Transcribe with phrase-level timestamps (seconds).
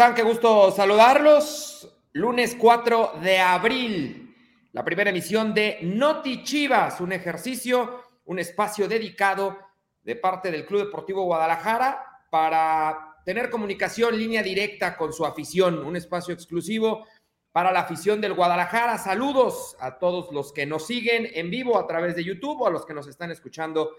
[0.00, 1.86] Qué gusto saludarlos.
[2.14, 4.34] Lunes 4 de abril,
[4.72, 9.58] la primera emisión de Noti Chivas, un ejercicio, un espacio dedicado
[10.02, 15.96] de parte del Club Deportivo Guadalajara para tener comunicación línea directa con su afición, un
[15.96, 17.06] espacio exclusivo
[17.52, 18.96] para la afición del Guadalajara.
[18.96, 22.70] Saludos a todos los que nos siguen en vivo a través de YouTube o a
[22.70, 23.90] los que nos están escuchando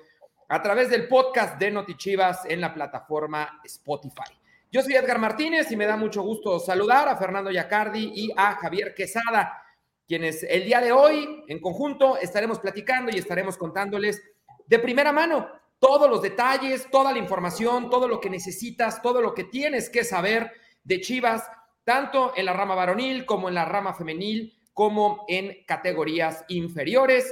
[0.49, 4.40] a través del podcast de Noti Chivas en la plataforma Spotify.
[4.73, 8.55] Yo soy Edgar Martínez y me da mucho gusto saludar a Fernando Yacardi y a
[8.55, 9.61] Javier Quesada,
[10.07, 14.23] quienes el día de hoy en conjunto estaremos platicando y estaremos contándoles
[14.65, 19.33] de primera mano todos los detalles, toda la información, todo lo que necesitas, todo lo
[19.33, 20.53] que tienes que saber
[20.85, 21.51] de Chivas,
[21.83, 27.29] tanto en la rama varonil como en la rama femenil, como en categorías inferiores.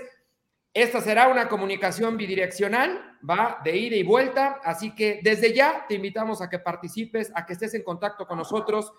[0.73, 5.95] Esta será una comunicación bidireccional, va de ida y vuelta, así que desde ya te
[5.95, 8.93] invitamos a que participes, a que estés en contacto con nosotros,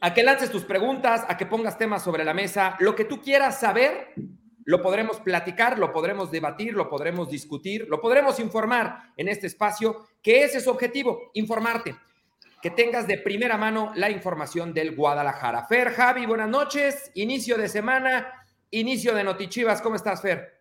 [0.00, 3.20] a que lances tus preguntas, a que pongas temas sobre la mesa, lo que tú
[3.20, 4.14] quieras saber,
[4.64, 10.06] lo podremos platicar, lo podremos debatir, lo podremos discutir, lo podremos informar en este espacio,
[10.22, 11.96] que ese es su objetivo, informarte,
[12.60, 15.66] que tengas de primera mano la información del Guadalajara.
[15.66, 18.41] Fer, Javi, buenas noches, inicio de semana,
[18.72, 20.60] inicio de Notichivas, ¿cómo estás, Fer?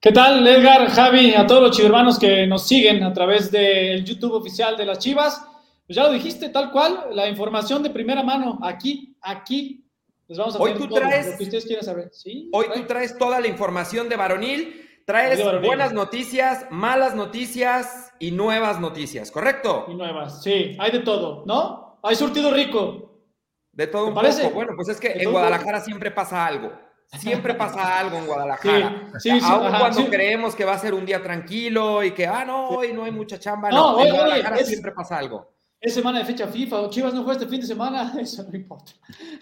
[0.00, 4.32] ¿Qué tal, Edgar, Javi, a todos los chivermanos que nos siguen a través del YouTube
[4.32, 5.46] oficial de las Chivas?
[5.86, 9.84] Pues ya lo dijiste, tal cual, la información de primera mano, aquí, aquí.
[10.26, 12.10] Les vamos a hoy tú traes, lo que ustedes quieran saber.
[12.52, 18.80] Hoy tú traes toda la información de varonil, traes buenas noticias, malas noticias y nuevas
[18.80, 19.86] noticias, ¿correcto?
[19.88, 21.98] Y nuevas, sí, hay de todo, ¿no?
[22.02, 23.20] Hay surtido rico.
[23.72, 24.42] De todo un parece?
[24.44, 24.54] poco.
[24.54, 26.72] Bueno, pues es que en Guadalajara siempre pasa algo.
[27.18, 29.10] Siempre pasa algo en Guadalajara.
[29.18, 32.44] Sí, sí, Aún cuando creemos que va a ser un día tranquilo y que, ah,
[32.44, 33.70] no, hoy no hay mucha chamba.
[33.70, 35.52] No, en Guadalajara siempre pasa algo.
[35.82, 38.92] Es semana de fecha FIFA, Chivas no juega este fin de semana, eso no importa.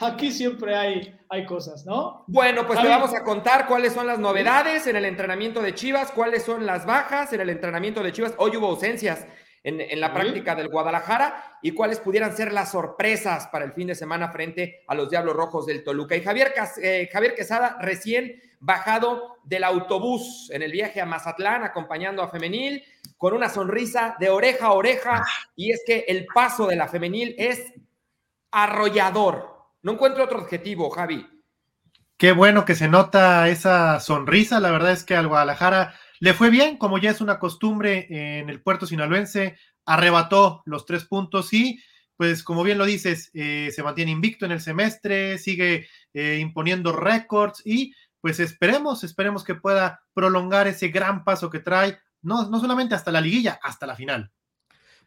[0.01, 2.25] Aquí siempre hay, hay cosas, ¿no?
[2.29, 6.11] Bueno, pues te vamos a contar cuáles son las novedades en el entrenamiento de Chivas,
[6.13, 8.33] cuáles son las bajas en el entrenamiento de Chivas.
[8.39, 9.27] Hoy hubo ausencias
[9.63, 13.95] en, la práctica del Guadalajara y cuáles pudieran ser las sorpresas para el fin de
[13.95, 16.17] semana frente a los Diablos Rojos del Toluca.
[16.17, 22.23] Y Javier, eh, Javier Quesada, recién bajado del autobús en el viaje a Mazatlán, acompañando
[22.23, 22.83] a Femenil,
[23.17, 25.25] con una sonrisa de oreja a oreja,
[25.57, 27.73] y es que el paso de la Femenil es
[28.51, 29.61] arrollador.
[29.83, 31.27] No encuentro otro objetivo, Javi.
[32.17, 34.61] Qué bueno que se nota esa sonrisa.
[34.61, 38.51] La verdad es que al Guadalajara le fue bien, como ya es una costumbre en
[38.51, 41.83] el puerto sinaloense, arrebató los tres puntos y,
[42.17, 46.93] pues como bien lo dices, eh, se mantiene invicto en el semestre, sigue eh, imponiendo
[46.93, 52.61] récords y pues esperemos, esperemos que pueda prolongar ese gran paso que trae, no, no
[52.61, 54.31] solamente hasta la liguilla, hasta la final.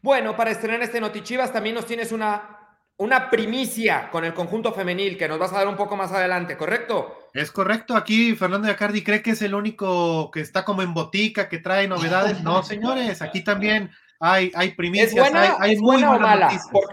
[0.01, 2.62] Bueno, para estrenar este Notichivas también nos tienes una
[2.97, 6.57] una primicia con el conjunto femenil que nos vas a dar un poco más adelante,
[6.57, 7.29] ¿correcto?
[7.33, 7.95] Es correcto.
[7.95, 11.87] Aquí Fernando Yacardi cree que es el único que está como en botica, que trae
[11.87, 12.41] novedades.
[12.41, 15.13] No, señores, aquí también hay, hay primicias.
[15.13, 16.49] ¿Es buena, hay, muy o mala?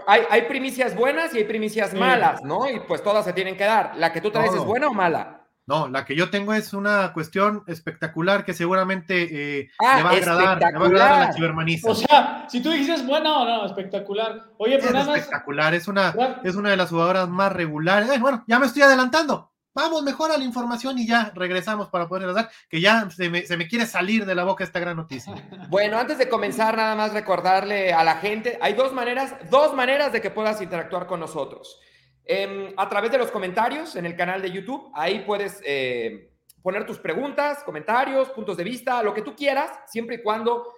[0.07, 2.69] Hay, hay, primicias buenas y hay primicias malas, ¿no?
[2.69, 3.93] Y pues todas se tienen que dar.
[3.95, 5.40] ¿La que tú traes es buena o mala?
[5.71, 10.09] No, la que yo tengo es una cuestión espectacular que seguramente eh, ah, le, va
[10.09, 11.89] a agradar, le va a agradar a la chivermanista.
[11.89, 14.49] O sea, si tú dices buena o no, espectacular.
[14.57, 16.13] Oye, es espectacular, es una,
[16.43, 18.19] es una de las jugadoras más regulares.
[18.19, 19.49] bueno, ya me estoy adelantando.
[19.73, 23.43] Vamos mejor a la información y ya regresamos para poder dar, que ya se me,
[23.43, 25.33] se me quiere salir de la boca esta gran noticia.
[25.69, 30.11] Bueno, antes de comenzar, nada más recordarle a la gente, hay dos maneras, dos maneras
[30.11, 31.79] de que puedas interactuar con nosotros.
[32.25, 34.91] Em, a través de los comentarios en el canal de YouTube.
[34.93, 36.31] Ahí puedes eh,
[36.61, 40.71] poner tus preguntas, comentarios, puntos de vista, lo que tú quieras, siempre y cuando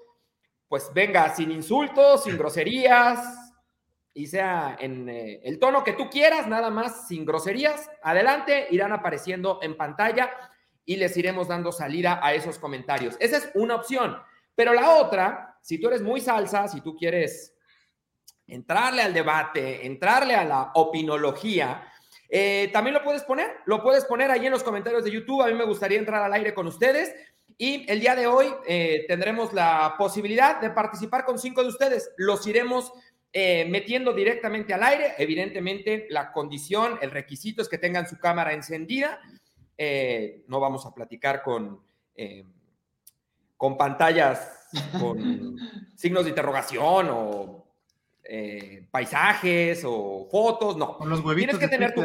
[0.67, 3.53] pues venga sin insultos, sin groserías
[4.13, 7.91] y sea en eh, el tono que tú quieras, nada más sin groserías.
[8.01, 10.31] Adelante, irán apareciendo en pantalla
[10.85, 13.15] y les iremos dando salida a esos comentarios.
[13.19, 14.17] Esa es una opción.
[14.55, 17.53] Pero la otra, si tú eres muy salsa, si tú quieres
[18.47, 21.89] entrarle al debate, entrarle a la opinología,
[22.35, 25.43] eh, también lo puedes poner, lo puedes poner ahí en los comentarios de YouTube.
[25.43, 27.13] A mí me gustaría entrar al aire con ustedes.
[27.59, 32.09] Y el día de hoy eh, tendremos la posibilidad de participar con cinco de ustedes.
[32.17, 32.91] Los iremos
[33.31, 35.13] eh, metiendo directamente al aire.
[35.19, 39.19] Evidentemente, la condición, el requisito es que tengan su cámara encendida.
[40.47, 41.83] no vamos a platicar con,
[43.57, 44.69] con pantallas
[44.99, 45.55] con
[45.95, 47.62] signos de interrogación o
[48.23, 50.97] eh, paisajes o fotos, no.
[50.97, 51.59] Con los huevitos.
[51.59, 52.03] Tienes que tener tu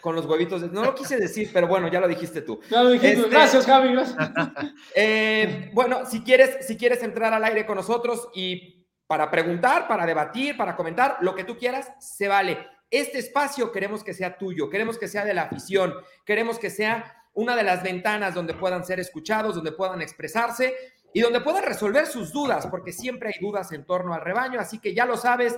[0.00, 0.70] con los huevitos.
[0.72, 2.60] No lo quise decir, pero bueno, ya lo dijiste tú.
[2.70, 3.18] Ya lo dijiste.
[3.18, 3.94] Este, gracias, Javi.
[4.94, 10.06] Eh, bueno, si quieres, si quieres entrar al aire con nosotros y para preguntar, para
[10.06, 12.66] debatir, para comentar, lo que tú quieras, se vale.
[12.90, 17.24] Este espacio queremos que sea tuyo, queremos que sea de la afición, queremos que sea
[17.32, 20.74] una de las ventanas donde puedan ser escuchados, donde puedan expresarse
[21.14, 24.80] y donde puedan resolver sus dudas, porque siempre hay dudas en torno al rebaño, así
[24.80, 25.56] que ya lo sabes,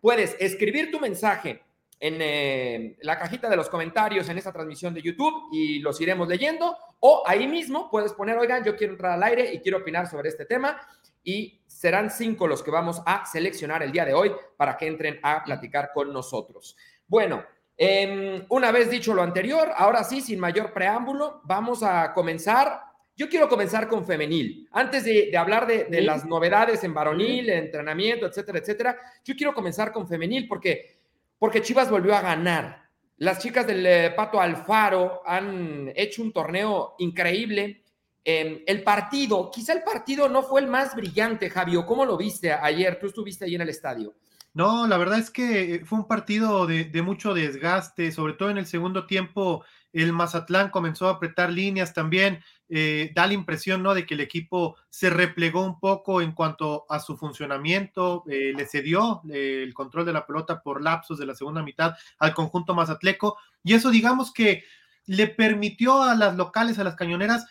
[0.00, 1.62] puedes escribir tu mensaje
[1.98, 6.28] en eh, la cajita de los comentarios en esta transmisión de YouTube y los iremos
[6.28, 6.76] leyendo.
[7.00, 10.28] O ahí mismo puedes poner, oigan, yo quiero entrar al aire y quiero opinar sobre
[10.28, 10.80] este tema.
[11.24, 15.18] Y serán cinco los que vamos a seleccionar el día de hoy para que entren
[15.22, 16.76] a platicar con nosotros.
[17.06, 17.44] Bueno,
[17.76, 22.87] em, una vez dicho lo anterior, ahora sí, sin mayor preámbulo, vamos a comenzar.
[23.18, 24.66] Yo quiero comenzar con femenil.
[24.72, 29.92] Antes de, hablar de, de las novedades en varonil, entrenamiento, etcétera, etcétera, yo quiero comenzar
[29.92, 30.98] con femenil porque
[31.38, 32.88] porque Chivas volvió a ganar.
[33.18, 37.82] Las chicas del eh, Pato Alfaro han hecho un torneo increíble.
[38.24, 41.86] Em, el partido, quizá el partido no fue el más brillante, Javio.
[41.86, 42.98] ¿Cómo lo viste ayer?
[42.98, 44.14] Tú estuviste ahí en el estadio.
[44.54, 48.58] No, la verdad es que fue un partido de, de mucho desgaste, sobre todo en
[48.58, 53.94] el segundo tiempo el Mazatlán comenzó a apretar líneas también, eh, da la impresión, ¿no?
[53.94, 58.66] De que el equipo se replegó un poco en cuanto a su funcionamiento, eh, le
[58.66, 62.74] cedió eh, el control de la pelota por lapsos de la segunda mitad al conjunto
[62.74, 64.64] mazatleco, y eso digamos que
[65.06, 67.46] le permitió a las locales, a las cañoneras,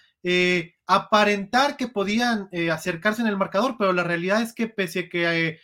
[0.86, 5.60] aparentar que podían acercarse en el marcador, pero la realidad es que pese a que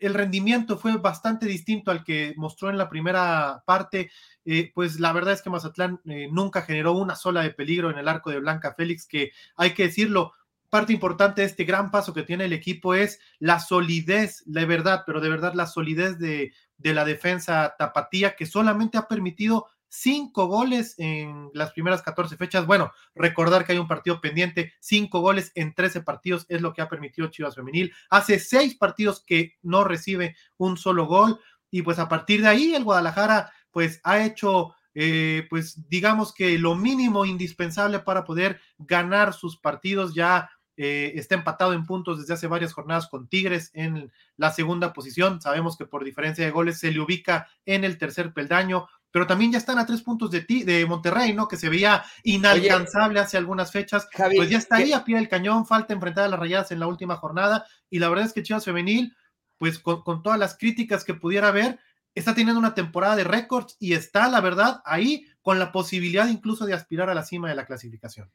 [0.00, 4.10] el rendimiento fue bastante distinto al que mostró en la primera parte.
[4.44, 7.98] Eh, pues la verdad es que Mazatlán eh, nunca generó una sola de peligro en
[7.98, 10.32] el arco de Blanca Félix, que hay que decirlo,
[10.70, 15.02] parte importante de este gran paso que tiene el equipo es la solidez, de verdad,
[15.04, 20.46] pero de verdad la solidez de, de la defensa tapatía, que solamente ha permitido cinco
[20.46, 22.64] goles en las primeras 14 fechas.
[22.64, 26.80] Bueno, recordar que hay un partido pendiente, cinco goles en 13 partidos es lo que
[26.80, 27.92] ha permitido Chivas Femenil.
[28.08, 31.40] Hace seis partidos que no recibe un solo gol
[31.70, 36.58] y pues a partir de ahí el Guadalajara pues ha hecho, eh, pues digamos que
[36.58, 40.14] lo mínimo indispensable para poder ganar sus partidos.
[40.14, 44.94] Ya eh, está empatado en puntos desde hace varias jornadas con Tigres en la segunda
[44.94, 45.40] posición.
[45.40, 49.52] Sabemos que por diferencia de goles se le ubica en el tercer peldaño, pero también
[49.52, 51.48] ya están a tres puntos de ti, de Monterrey, ¿no?
[51.48, 54.08] Que se veía inalcanzable hace algunas fechas.
[54.34, 56.86] pues ya está ahí a pie del cañón, falta enfrentar a las rayadas en la
[56.86, 57.66] última jornada.
[57.90, 59.14] Y la verdad es que Chivas Femenil,
[59.58, 61.78] pues con, con todas las críticas que pudiera haber,
[62.14, 66.66] está teniendo una temporada de récords y está, la verdad, ahí con la posibilidad incluso
[66.66, 68.30] de aspirar a la cima de la clasificación.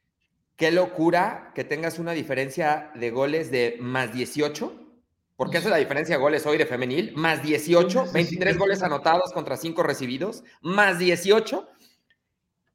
[0.56, 4.72] Qué locura que tengas una diferencia de goles de más 18,
[5.36, 9.32] porque esa es la diferencia de goles hoy de femenil, más 18, 23 goles anotados
[9.34, 11.68] contra 5 recibidos, más 18,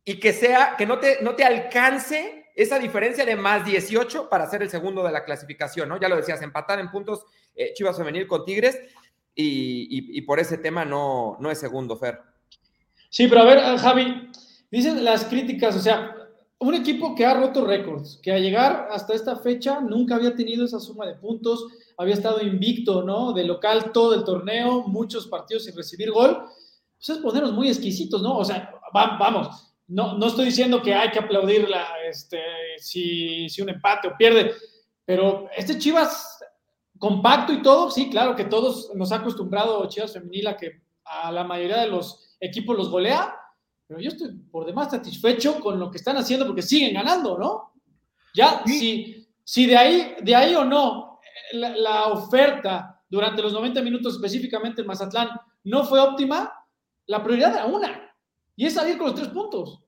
[0.05, 4.47] y que sea, que no te, no te alcance esa diferencia de más 18 para
[4.47, 5.99] ser el segundo de la clasificación, ¿no?
[5.99, 8.79] Ya lo decías, empatar en puntos eh, Chivas Femenil con Tigres,
[9.35, 12.19] y, por ese tema no, no es segundo, Fer.
[13.09, 14.29] Sí, pero a ver, Javi,
[14.69, 16.15] dicen las críticas, o sea,
[16.59, 20.63] un equipo que ha roto récords, que al llegar hasta esta fecha nunca había tenido
[20.63, 21.65] esa suma de puntos,
[21.97, 23.33] había estado invicto, ¿no?
[23.33, 26.45] De local todo el torneo, muchos partidos sin recibir gol.
[26.97, 28.37] Pues es ponernos muy exquisitos, ¿no?
[28.37, 32.39] O sea, vamos, no, no estoy diciendo que hay que aplaudirla este,
[32.77, 34.53] si, si un empate o pierde,
[35.03, 36.40] pero este Chivas
[37.01, 41.31] compacto y todo, sí, claro que todos nos ha acostumbrado Chivas Femenil a que a
[41.31, 43.35] la mayoría de los equipos los golea,
[43.87, 47.73] pero yo estoy por demás satisfecho con lo que están haciendo porque siguen ganando, ¿no?
[48.35, 51.19] Ya, si, si de, ahí, de ahí o no
[51.53, 55.29] la, oferta durante los 90 minutos, específicamente en Mazatlán,
[55.63, 56.53] no fue óptima,
[57.07, 58.15] la prioridad era una,
[58.55, 59.81] y es salir con los tres puntos.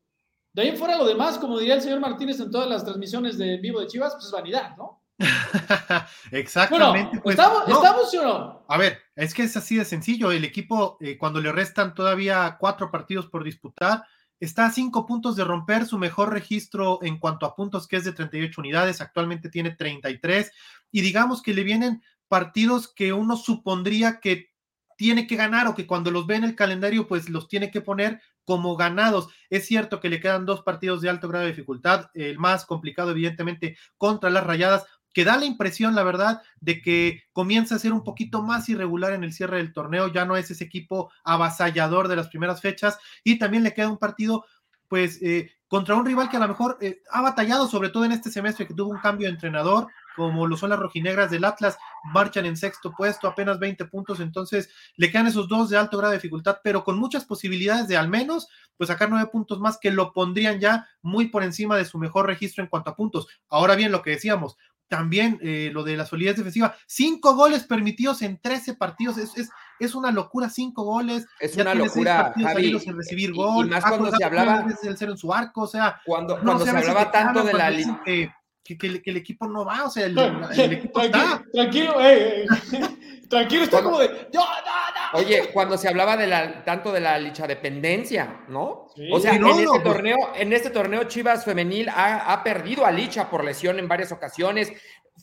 [0.52, 3.58] De ahí fuera lo demás, como diría el señor Martínez en todas las transmisiones de
[3.58, 5.03] vivo de Chivas, pues es vanidad, ¿no?
[6.32, 7.20] Exactamente.
[7.22, 8.66] pues, ¿estamos, ¿estamos, o no?
[8.68, 10.32] A ver, es que es así de sencillo.
[10.32, 14.04] El equipo, eh, cuando le restan todavía cuatro partidos por disputar,
[14.40, 18.04] está a cinco puntos de romper su mejor registro en cuanto a puntos, que es
[18.04, 19.02] de 38 unidades.
[19.02, 20.52] Actualmente tiene 33.
[20.92, 24.54] Y digamos que le vienen partidos que uno supondría que
[24.98, 27.82] tiene que ganar o que cuando los ve en el calendario, pues los tiene que
[27.82, 29.30] poner como ganados.
[29.50, 33.12] Es cierto que le quedan dos partidos de alto grado de dificultad, el más complicado
[33.12, 37.94] evidentemente contra las rayadas, que da la impresión, la verdad, de que comienza a ser
[37.94, 42.08] un poquito más irregular en el cierre del torneo, ya no es ese equipo avasallador
[42.08, 44.46] de las primeras fechas y también le queda un partido
[44.88, 48.12] pues eh, contra un rival que a lo mejor eh, ha batallado, sobre todo en
[48.12, 51.80] este semestre que tuvo un cambio de entrenador, como lo son las rojinegras del Atlas,
[52.04, 56.12] marchan en sexto puesto, apenas 20 puntos, entonces le quedan esos dos de alto grado
[56.12, 59.90] de dificultad, pero con muchas posibilidades de al menos pues sacar nueve puntos más que
[59.90, 63.28] lo pondrían ya muy por encima de su mejor registro en cuanto a puntos.
[63.50, 64.58] Ahora bien, lo que decíamos,
[64.94, 66.76] también eh, lo de la solidez defensiva.
[66.86, 69.18] Cinco goles permitidos en 13 partidos.
[69.18, 71.26] Es, es, es una locura, cinco goles.
[71.40, 72.80] Es una locura, Javi.
[72.80, 73.66] Sin recibir gol.
[73.66, 74.68] Y, más cuando se hablaba.
[74.84, 76.00] El cero en su arco, o sea.
[76.06, 77.72] Cuando, cuando se hablaba tanto de la.
[78.06, 78.32] Que,
[78.64, 81.44] que, que, el, equipo no va, o sea, el, el equipo tranquilo, está.
[81.52, 82.46] Tranquilo, eh,
[83.30, 84.30] tranquilo, está como de.
[84.32, 84.83] No, no.
[85.14, 88.88] Oye, cuando se hablaba de la, tanto de la lichadependencia, ¿no?
[88.96, 89.10] Sí.
[89.12, 92.44] O sea, no, en, este no, pues- torneo, en este torneo Chivas Femenil ha, ha
[92.44, 94.72] perdido a Licha por lesión en varias ocasiones.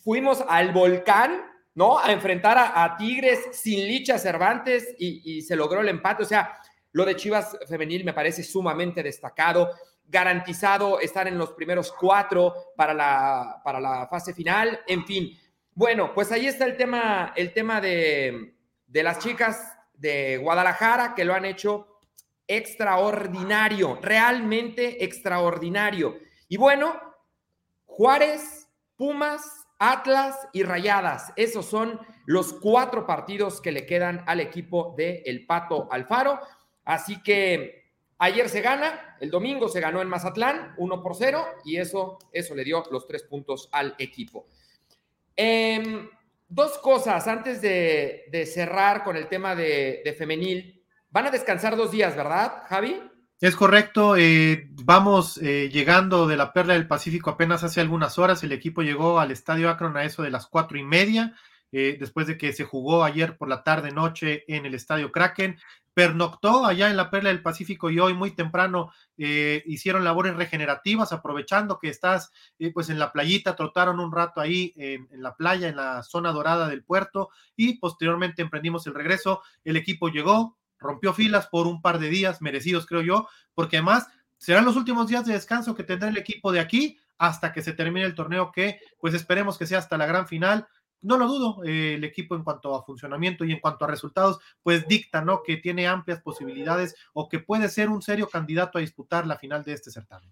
[0.04, 1.42] Fuimos al volcán,
[1.75, 1.99] ¿no?
[1.99, 6.23] A enfrentar a, a Tigres sin Licha Cervantes y, y se logró el empate.
[6.23, 6.59] O sea,
[6.92, 9.70] lo de Chivas Femenil me parece sumamente destacado
[10.12, 15.38] garantizado estar en los primeros cuatro para la, para la fase final, en fin.
[15.73, 18.54] Bueno, pues ahí está el tema, el tema de,
[18.88, 22.00] de las chicas de Guadalajara que lo han hecho
[22.47, 26.19] extraordinario, realmente extraordinario.
[26.49, 27.00] Y bueno,
[27.87, 34.95] Juárez, Pumas, Atlas y Rayadas, esos son los cuatro partidos que le quedan al equipo
[34.97, 36.40] de El Pato Alfaro.
[36.85, 41.76] Así que ayer se gana, el domingo se ganó en Mazatlán, 1 por 0, y
[41.76, 44.47] eso, eso le dio los tres puntos al equipo.
[45.37, 46.09] Eh,
[46.50, 50.85] dos cosas antes de, de, cerrar con el tema de, femenil.
[51.11, 53.00] Van a descansar dos días, ¿verdad, Javi?
[53.40, 54.16] Es correcto.
[54.16, 58.42] Eh, vamos eh, llegando de la Perla del Pacífico apenas hace algunas horas.
[58.42, 61.35] El equipo llegó al Estadio Akron a eso de las cuatro y media.
[61.73, 65.57] Eh, después de que se jugó ayer por la tarde noche en el Estadio Kraken.
[65.94, 71.12] Pernoctó allá en la Perla del Pacífico y hoy muy temprano eh, hicieron labores regenerativas,
[71.12, 75.35] aprovechando que estás eh, pues en la playita, trotaron un rato ahí en, en, la
[75.35, 79.42] playa, en la zona dorada del puerto y posteriormente emprendimos el regreso.
[79.64, 84.09] El equipo llegó, rompió filas por un par de días, merecidos creo yo, porque además
[84.38, 87.75] serán los últimos días de descanso que tendrá el equipo de aquí hasta que se
[87.75, 90.66] termine el torneo que pues esperemos que sea hasta la gran final
[91.02, 94.38] no lo dudo, eh, el equipo en cuanto a funcionamiento y en cuanto a resultados,
[94.62, 95.42] pues dicta, ¿no?
[95.42, 99.64] Que tiene amplias posibilidades o que puede ser un serio candidato a disputar la final
[99.64, 100.30] de este certamen.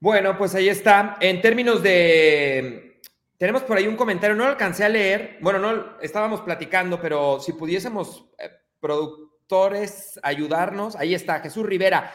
[0.00, 1.16] Bueno, pues ahí está.
[1.20, 3.00] En términos de...
[3.38, 7.40] Tenemos por ahí un comentario, no lo alcancé a leer, bueno, no estábamos platicando, pero
[7.40, 12.12] si pudiésemos, eh, productores, ayudarnos, ahí está, Jesús Rivera.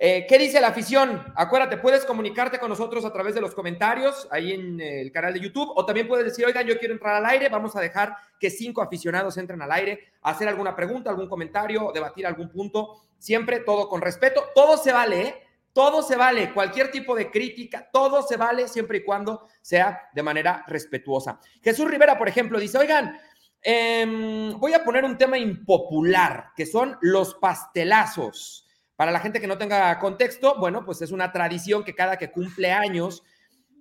[0.00, 1.24] Eh, ¿Qué dice la afición?
[1.34, 5.40] Acuérdate, puedes comunicarte con nosotros a través de los comentarios ahí en el canal de
[5.40, 8.48] YouTube o también puedes decir, oigan, yo quiero entrar al aire, vamos a dejar que
[8.48, 13.88] cinco aficionados entren al aire, hacer alguna pregunta, algún comentario, debatir algún punto, siempre todo
[13.88, 15.34] con respeto, todo se vale, ¿eh?
[15.72, 20.22] Todo se vale, cualquier tipo de crítica, todo se vale siempre y cuando sea de
[20.22, 21.40] manera respetuosa.
[21.60, 23.18] Jesús Rivera, por ejemplo, dice, oigan,
[23.60, 28.67] eh, voy a poner un tema impopular, que son los pastelazos.
[28.98, 32.32] Para la gente que no tenga contexto, bueno, pues es una tradición que cada que
[32.32, 33.22] cumple años,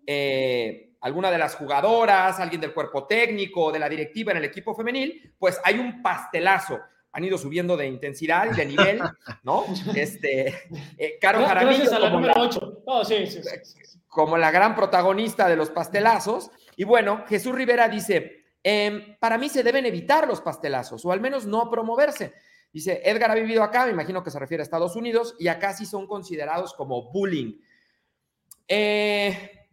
[0.05, 4.75] eh, alguna de las jugadoras, alguien del cuerpo técnico, de la directiva en el equipo
[4.75, 6.79] femenil, pues hay un pastelazo.
[7.13, 9.01] Han ido subiendo de intensidad y de nivel,
[9.41, 9.65] ¿no?
[9.95, 10.53] Este,
[10.99, 11.95] eh, Caro Jaramillo.
[11.95, 12.83] A la número 8.
[12.85, 16.51] Oh, sí, sí, sí, sí, Como la gran protagonista de los pastelazos.
[16.75, 21.21] Y bueno, Jesús Rivera dice: eh, Para mí se deben evitar los pastelazos, o al
[21.21, 22.35] menos no promoverse.
[22.71, 25.73] Dice, Edgar ha vivido acá, me imagino que se refiere a Estados Unidos, y acá
[25.73, 27.59] sí son considerados como bullying.
[28.67, 29.67] Eh,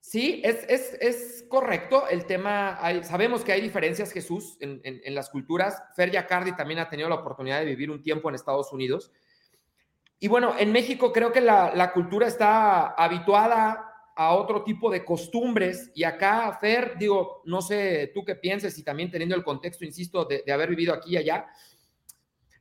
[0.00, 2.80] sí, es, es, es, correcto el tema.
[3.02, 5.82] Sabemos que hay diferencias, Jesús, en, en, en, las culturas.
[5.94, 9.12] Fer Yacardi también ha tenido la oportunidad de vivir un tiempo en Estados Unidos.
[10.18, 15.04] Y bueno, en México creo que la, la cultura está habituada a otro tipo de
[15.04, 15.90] costumbres.
[15.94, 20.24] Y acá, Fer, digo, no sé tú qué pienses y también teniendo el contexto, insisto,
[20.24, 21.46] de, de haber vivido aquí y allá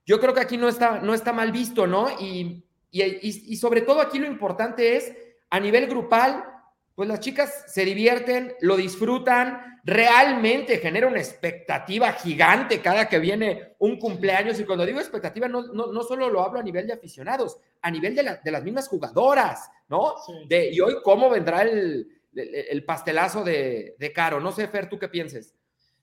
[0.05, 2.09] yo creo que aquí no está, no está mal visto, ¿no?
[2.19, 5.13] Y, y, y, sobre todo aquí lo importante es,
[5.49, 6.43] a nivel grupal,
[6.95, 13.75] pues las chicas se divierten, lo disfrutan, realmente genera una expectativa gigante cada que viene
[13.79, 14.59] un cumpleaños.
[14.59, 17.89] Y cuando digo expectativa, no, no, no solo lo hablo a nivel de aficionados, a
[17.89, 20.15] nivel de, la, de las mismas jugadoras, ¿no?
[20.25, 20.33] Sí.
[20.47, 24.39] De, y hoy, ¿cómo vendrá el, el, el pastelazo de, de, Caro?
[24.39, 25.55] No sé, Fer, ¿tú qué pienses?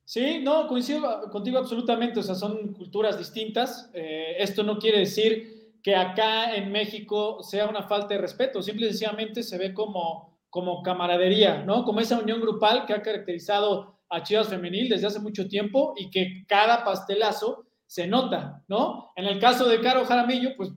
[0.08, 3.90] Sí, no, coincido contigo absolutamente, o sea, son culturas distintas.
[3.92, 8.86] Eh, esto no quiere decir que acá en México sea una falta de respeto, simple
[8.86, 11.84] y sencillamente se ve como, como camaradería, ¿no?
[11.84, 16.08] Como esa unión grupal que ha caracterizado a Chivas Femenil desde hace mucho tiempo y
[16.08, 19.12] que cada pastelazo se nota, ¿no?
[19.14, 20.70] En el caso de Caro Jaramillo, pues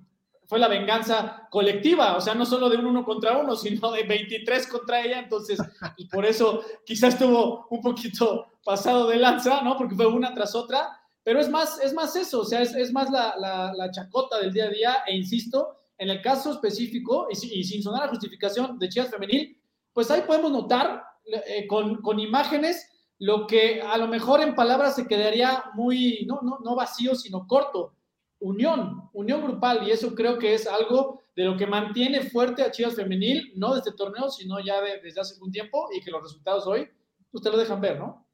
[0.46, 4.04] fue la venganza colectiva, o sea, no solo de un uno contra uno, sino de
[4.04, 5.58] 23 contra ella, entonces,
[5.96, 9.78] y por eso quizás estuvo un poquito pasado de lanza, ¿no?
[9.78, 12.92] Porque fue una tras otra, pero es más, es más eso, o sea, es, es
[12.92, 17.28] más la, la, la, chacota del día a día, e insisto, en el caso específico,
[17.30, 19.60] y, y sin sonar a justificación de Chivas Femenil,
[19.94, 22.88] pues ahí podemos notar eh, con, con, imágenes
[23.20, 27.46] lo que a lo mejor en palabras se quedaría muy, no, no, no vacío, sino
[27.46, 27.94] corto.
[28.40, 32.72] Unión, unión grupal, y eso creo que es algo de lo que mantiene fuerte a
[32.72, 36.66] Chivas Femenil, no desde torneo, sino ya desde hace un tiempo, y que los resultados
[36.66, 36.90] hoy,
[37.32, 38.26] usted lo dejan ver, ¿no?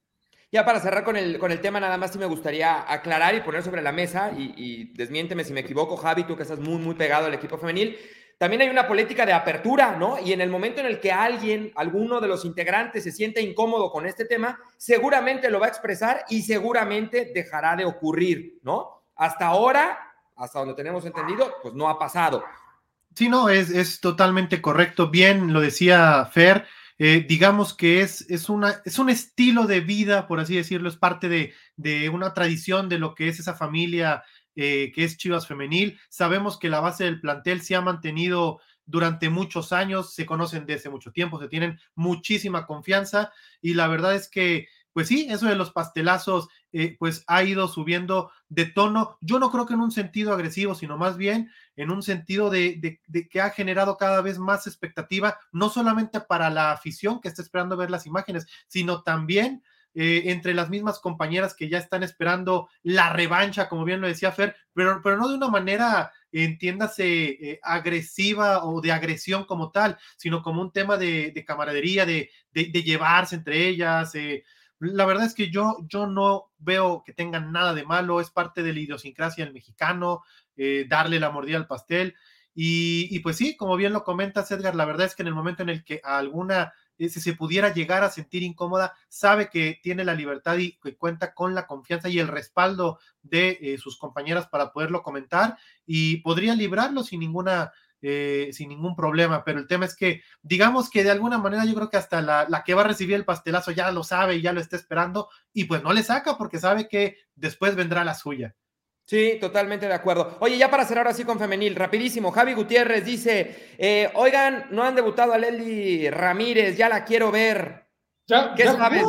[0.51, 3.41] Ya para cerrar con el, con el tema, nada más sí me gustaría aclarar y
[3.41, 6.77] poner sobre la mesa, y, y desmiénteme si me equivoco, Javi, tú que estás muy,
[6.77, 7.97] muy pegado al equipo femenil.
[8.37, 10.19] También hay una política de apertura, ¿no?
[10.23, 13.91] Y en el momento en el que alguien, alguno de los integrantes se siente incómodo
[13.91, 19.05] con este tema, seguramente lo va a expresar y seguramente dejará de ocurrir, ¿no?
[19.15, 19.97] Hasta ahora,
[20.35, 22.43] hasta donde tenemos entendido, pues no ha pasado.
[23.15, 25.09] Sí, no, es, es totalmente correcto.
[25.09, 26.67] Bien, lo decía Fer,
[26.99, 30.97] eh, digamos que es, es, una, es un estilo de vida, por así decirlo, es
[30.97, 34.23] parte de, de una tradición de lo que es esa familia
[34.55, 35.99] eh, que es Chivas Femenil.
[36.09, 40.89] Sabemos que la base del plantel se ha mantenido durante muchos años, se conocen desde
[40.89, 45.55] mucho tiempo, se tienen muchísima confianza y la verdad es que, pues sí, eso de
[45.55, 49.17] los pastelazos, eh, pues ha ido subiendo de tono.
[49.21, 52.99] Yo no creo que en un sentido agresivo, sino más bien en un sentido de,
[53.29, 57.77] que ha generado cada vez más expectativa, no solamente para la afición que está esperando
[57.77, 59.63] ver las imágenes, sino también
[59.93, 64.31] eh, entre las mismas compañeras que ya están esperando la revancha, como bien lo decía
[64.31, 69.97] Fer, pero, pero no de una manera, entiéndase, eh, agresiva o de agresión como tal,
[70.15, 74.13] sino como un tema de, camaradería, de, llevarse entre ellas.
[74.13, 74.43] Eh,
[74.79, 78.63] la verdad es que yo, yo no veo que tengan nada de malo, es parte
[78.63, 80.23] de la idiosincrasia del mexicano,
[80.55, 82.15] eh, darle la mordida al pastel.
[82.59, 85.61] Y, pues sí, como bien lo comentas, Edgar, la verdad es que en el momento
[85.61, 90.03] en el que alguna, eh, si se pudiera llegar a sentir incómoda, sabe que tiene
[90.03, 94.47] la libertad y que cuenta con la confianza y el respaldo de eh, sus compañeras
[94.47, 99.85] para poderlo comentar y podría librarlo sin ninguna eh, sin ningún problema, pero el tema
[99.85, 102.87] es que, digamos que de alguna manera yo creo que hasta la, que va a
[102.87, 106.03] recibir el pastelazo ya lo sabe y ya lo está esperando y pues no le
[106.03, 108.55] saca porque sabe que después vendrá la suya.
[109.05, 110.37] Sí, totalmente de acuerdo.
[110.41, 114.95] Oye, ya para cerrar así con femenil, rapidísimo, Javi Gutiérrez dice, eh, oigan, no han
[114.95, 117.87] debutado a Leli Ramírez, ya la quiero ver.
[118.55, 119.05] ¿Qué sabes?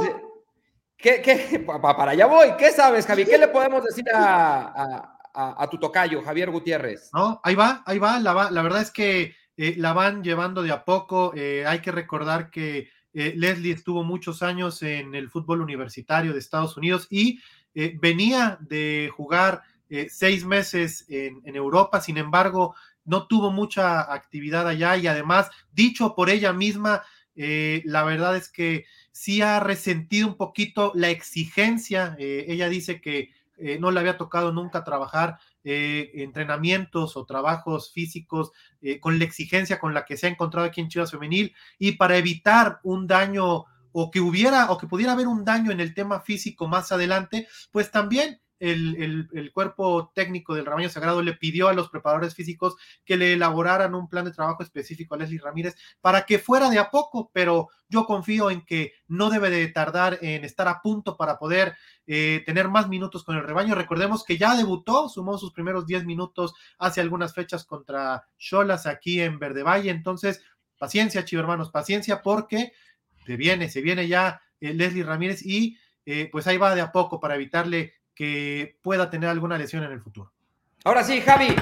[0.96, 3.24] ¿Qué, para allá voy, ¿qué sabes, Javi?
[3.24, 5.17] ¿Qué le podemos decir a a,
[5.70, 7.10] tu tocayo, Javier Gutiérrez.
[7.12, 8.18] No, ahí va, ahí va.
[8.18, 11.32] La, verdad es que eh, la van llevando de a poco.
[11.34, 16.38] Eh, hay que recordar que eh, Leslie estuvo muchos años en el fútbol universitario de
[16.38, 17.40] Estados Unidos y
[18.00, 19.62] venía de jugar
[20.10, 22.74] seis meses en, Europa, sin embargo,
[23.04, 27.04] no tuvo mucha actividad allá y además, dicho por ella misma,
[27.36, 32.16] la verdad es que sí ha resentido un poquito la exigencia.
[32.18, 38.52] ella dice que eh, no le había tocado nunca trabajar eh, entrenamientos o trabajos físicos
[38.80, 41.92] eh, con la exigencia con la que se ha encontrado aquí en Chivas Femenil y
[41.92, 45.94] para evitar un daño o que hubiera o que pudiera haber un daño en el
[45.94, 51.72] tema físico más adelante, pues también el, cuerpo técnico del Rebaño Sagrado le pidió a
[51.72, 56.26] los preparadores físicos que le elaboraran un plan de trabajo específico a Leslie Ramírez para
[56.26, 60.44] que fuera de a poco, pero yo confío en que no debe de tardar en
[60.44, 63.74] estar a punto para poder eh, tener más minutos con el rebaño.
[63.74, 69.20] Recordemos que ya debutó, sumó sus primeros 10 minutos hace algunas fechas contra Cholas aquí
[69.20, 70.42] en Verde Valle, entonces
[70.78, 72.72] paciencia, chivo hermanos, paciencia porque
[73.26, 76.90] se viene, se viene ya eh, Leslie Ramírez y eh, pues ahí va de a
[76.90, 80.32] poco para evitarle que pueda tener alguna lesión en el futuro.
[80.82, 81.54] Ahora sí, Javi.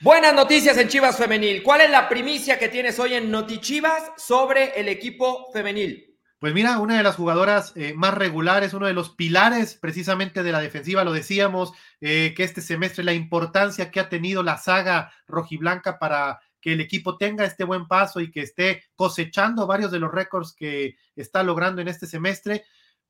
[0.00, 1.62] Buenas noticias en Chivas Femenil.
[1.62, 6.16] ¿Cuál es la primicia que tienes hoy en Notichivas sobre el equipo femenil?
[6.38, 10.52] Pues mira, una de las jugadoras eh, más regulares, uno de los pilares precisamente de
[10.52, 15.12] la defensiva, lo decíamos, eh, que este semestre la importancia que ha tenido la saga
[15.26, 20.00] rojiblanca para que el equipo tenga este buen paso y que esté cosechando varios de
[20.00, 22.64] los récords que está logrando en este semestre,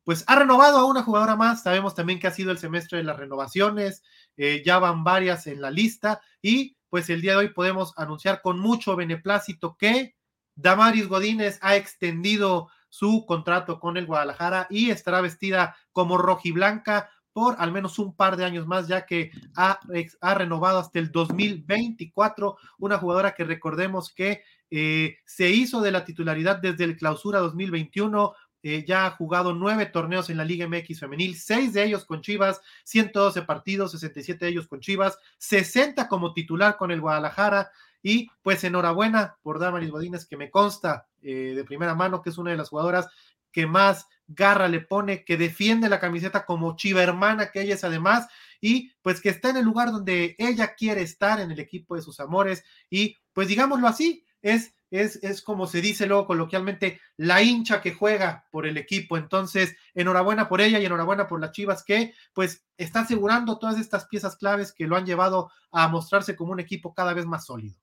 [0.04, 1.62] pues ha renovado a una jugadora más.
[1.62, 4.02] Sabemos también que ha sido el semestre de las renovaciones,
[4.36, 8.40] eh, ya van varias en la lista y pues el día de hoy podemos anunciar
[8.40, 10.16] con mucho beneplácito que
[10.54, 17.54] Damaris Godínez ha extendido su contrato con el Guadalajara y estará vestida como rojiblanca por
[17.60, 19.78] al menos un par de años más, ya que ha,
[20.34, 26.56] renovado hasta el 2024, una jugadora que recordemos que eh, se hizo de la titularidad
[26.56, 31.36] desde el clausura 2021, eh, ya ha jugado nueve torneos en la Liga MX femenil,
[31.36, 36.76] seis de ellos con Chivas, 112 partidos, 67 de ellos con Chivas, 60 como titular
[36.76, 37.70] con el Guadalajara.
[38.02, 42.38] Y pues enhorabuena por Damaris Godínez, que me consta eh, de primera mano que es
[42.38, 43.08] una de las jugadoras
[43.52, 47.84] que más garra le pone, que defiende la camiseta como chiva hermana que ella es
[47.84, 48.28] además,
[48.60, 52.02] y pues que está en el lugar donde ella quiere estar, en el equipo de
[52.02, 57.80] sus amores y pues digámoslo así, es es, como se dice luego coloquialmente, la hincha
[57.80, 59.16] que juega por el equipo.
[59.16, 64.06] Entonces, enhorabuena por ella y enhorabuena por las Chivas que pues está asegurando todas estas
[64.06, 67.76] piezas claves que lo han llevado a mostrarse como un equipo cada vez más sólido.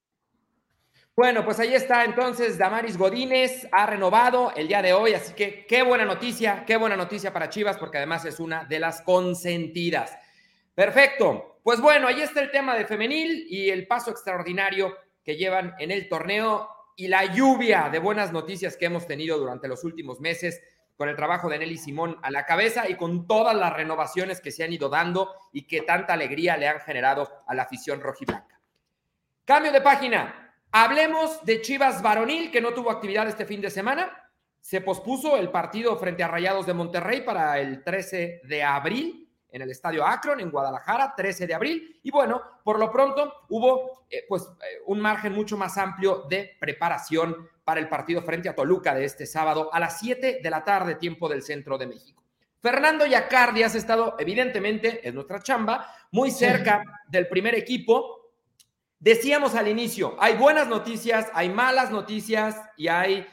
[1.18, 5.66] Bueno, pues ahí está entonces Damaris Godínez, ha renovado el día de hoy, así que
[5.66, 10.18] qué buena noticia, qué buena noticia para Chivas, porque además es una de las consentidas.
[10.74, 15.74] Perfecto, pues bueno, ahí está el tema de femenil y el paso extraordinario que llevan
[15.80, 20.20] en el torneo y la lluvia de buenas noticias que hemos tenido durante los últimos
[20.20, 20.62] meses
[20.98, 24.52] con el trabajo de Nelly Simón a la cabeza y con todas las renovaciones que
[24.52, 28.60] se han ido dando y que tanta alegría le han generado a la afición rojiblanca.
[29.46, 30.45] Cambio de página.
[30.78, 34.12] Hablemos de Chivas Varonil, que no tuvo actividad este fin de semana.
[34.60, 39.62] Se pospuso el partido frente a Rayados de Monterrey para el 13 de abril en
[39.62, 42.02] el Estadio Akron, en Guadalajara, 13 de abril.
[42.04, 46.58] Y bueno, por lo pronto hubo eh, pues eh, un margen mucho más amplio de
[46.60, 50.66] preparación para el partido frente a Toluca de este sábado a las 7 de la
[50.66, 52.22] tarde, tiempo del centro de México.
[52.60, 58.25] Fernando Yacardi has estado, evidentemente, en nuestra chamba, muy cerca del primer equipo.
[59.06, 63.24] Decíamos al inicio, hay buenas noticias, hay malas noticias y hay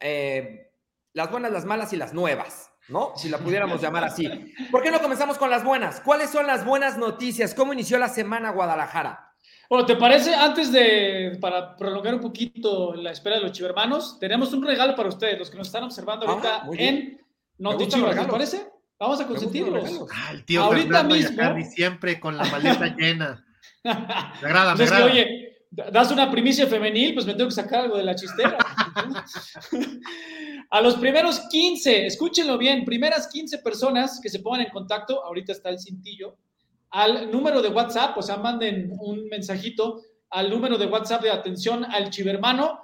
[0.00, 0.70] eh,
[1.12, 2.70] las buenas, las malas y las nuevas.
[2.88, 3.12] ¿no?
[3.14, 4.26] Si la pudiéramos llamar así.
[4.70, 6.00] ¿Por qué no comenzamos con las buenas?
[6.00, 7.52] ¿Cuáles son las buenas noticias?
[7.52, 9.34] ¿Cómo inició la semana Guadalajara?
[9.68, 10.34] Bueno, ¿te parece?
[10.34, 15.10] Antes de, para prolongar un poquito la espera de los chivermanos, tenemos un regalo para
[15.10, 17.20] ustedes, los que nos están observando ahorita ah, en
[17.58, 18.66] Noti Chivas, ¿te parece?
[18.98, 20.06] Vamos a consentirlos.
[20.10, 21.42] Ah, el tío ahorita mismo.
[21.70, 23.45] siempre con la maleta llena.
[23.86, 23.90] Me
[24.48, 25.06] agrada, me agrada.
[25.06, 28.58] oye, das una primicia femenil, pues me tengo que sacar algo de la chistera.
[30.70, 35.52] A los primeros 15, escúchenlo bien, primeras 15 personas que se pongan en contacto, ahorita
[35.52, 36.36] está el cintillo,
[36.90, 41.84] al número de WhatsApp, o sea, manden un mensajito al número de WhatsApp de atención
[41.84, 42.80] al Chivermano,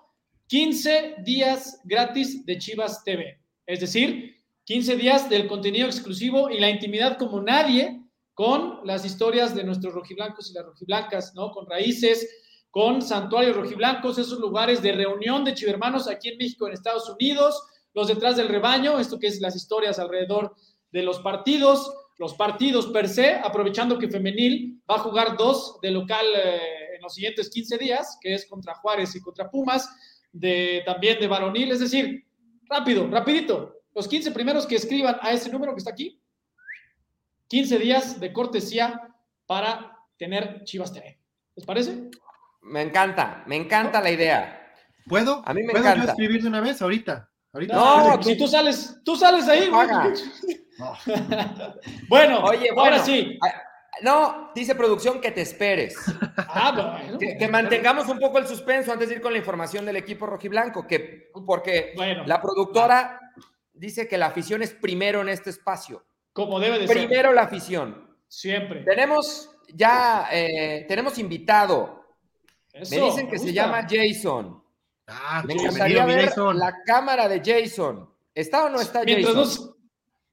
[0.46, 3.40] 15 días gratis de Chivas TV.
[3.66, 8.01] Es decir, 15 días del contenido exclusivo y la intimidad como nadie
[8.34, 11.50] con las historias de nuestros rojiblancos y las rojiblancas, ¿no?
[11.50, 12.28] Con raíces,
[12.70, 17.62] con santuarios rojiblancos, esos lugares de reunión de chivermanos aquí en México, en Estados Unidos,
[17.92, 20.54] los detrás del rebaño, esto que es las historias alrededor
[20.90, 25.90] de los partidos, los partidos per se, aprovechando que Femenil va a jugar dos de
[25.90, 29.88] local eh, en los siguientes 15 días, que es contra Juárez y contra Pumas,
[30.32, 32.24] de, también de varonil, es decir,
[32.68, 36.21] rápido, rapidito, los 15 primeros que escriban a ese número que está aquí,
[37.52, 38.98] 15 días de cortesía
[39.44, 41.18] para tener Chivas TV.
[41.54, 42.08] ¿Les parece?
[42.62, 44.72] Me encanta, me encanta la idea.
[45.06, 45.42] ¿Puedo?
[45.44, 46.06] A mí me ¿Puedo encanta.
[46.06, 47.28] yo escribir de una vez ahorita?
[47.68, 49.68] No, si tú sales, tú sales ahí.
[52.08, 53.38] bueno, oye, ahora sí.
[53.42, 53.52] Ah,
[54.00, 55.94] no, dice producción que te esperes.
[56.38, 57.18] Ah, bueno.
[57.18, 60.86] Que, mantengamos un poco el suspenso antes de ir con la información del equipo rojiblanco,
[60.86, 61.92] que porque
[62.24, 63.20] la productora
[63.74, 66.02] dice que la afición es primero en este espacio.
[66.32, 66.96] Como debe de ser.
[66.96, 68.16] Primero la afición.
[68.28, 68.84] Siempre.
[68.84, 72.04] Tenemos ya, eh, tenemos invitado.
[72.74, 74.62] me dicen que se llama Jason.
[75.06, 78.08] Ah, me gustaría ver la cámara de Jason.
[78.34, 79.66] ¿Está o no está mientras Jason?
[79.66, 79.76] No,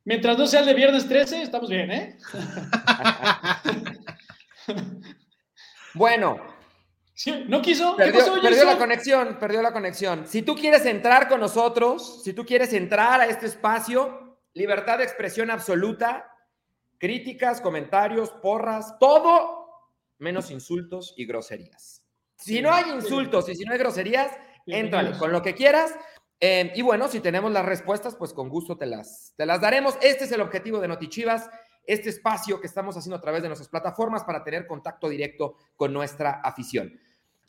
[0.06, 2.18] mientras no sea el de viernes 13, estamos bien, ¿eh?
[5.94, 6.40] bueno.
[7.48, 7.98] ¿No quiso?
[7.98, 10.26] Perdió, perdió la conexión, perdió la conexión.
[10.26, 15.04] Si tú quieres entrar con nosotros, si tú quieres entrar a este espacio, libertad de
[15.04, 16.32] expresión absoluta,
[16.98, 19.68] críticas, comentarios, porras, todo
[20.18, 22.06] menos insultos y groserías.
[22.36, 24.32] Si no hay insultos y si no hay groserías,
[24.78, 25.96] Entrale con lo que quieras.
[26.40, 29.98] Eh, y bueno, si tenemos las respuestas, pues con gusto te las, te las daremos.
[30.02, 31.50] Este es el objetivo de Notichivas,
[31.86, 35.92] este espacio que estamos haciendo a través de nuestras plataformas para tener contacto directo con
[35.92, 37.00] nuestra afición.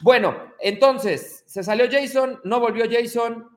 [0.03, 3.49] Bueno, entonces, se salió Jason, no volvió Jason.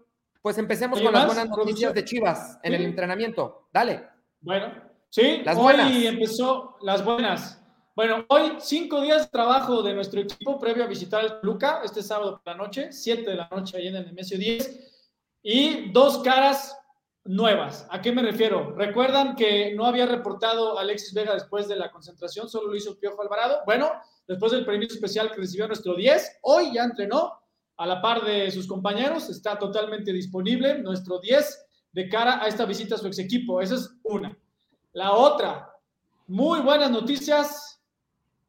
[0.44, 3.70] Pues empecemos con las buenas noticias de Chivas en el entrenamiento.
[3.72, 4.10] Dale.
[4.42, 4.74] Bueno,
[5.10, 7.64] sí, las hoy empezó las buenas.
[7.96, 12.04] Bueno, hoy cinco días de trabajo de nuestro equipo previo a visitar el Luca, este
[12.04, 15.06] sábado por la noche, siete de la noche ahí en el Nemesio 10,
[15.44, 16.78] y dos caras
[17.24, 17.88] nuevas.
[17.90, 18.76] ¿A qué me refiero?
[18.76, 22.50] ¿Recuerdan que no había reportado Alexis Vega después de la concentración?
[22.50, 23.62] Solo lo hizo Piojo Alvarado.
[23.66, 23.94] Bueno,
[24.28, 27.43] después del premio especial que recibió nuestro 10, hoy ya entrenó
[27.78, 32.66] a la par de sus compañeros, está totalmente disponible nuestro 10 de cara a esta
[32.66, 33.62] visita a su ex equipo.
[33.62, 34.38] Esa es una.
[34.94, 35.72] La otra,
[36.28, 37.74] muy buenas noticias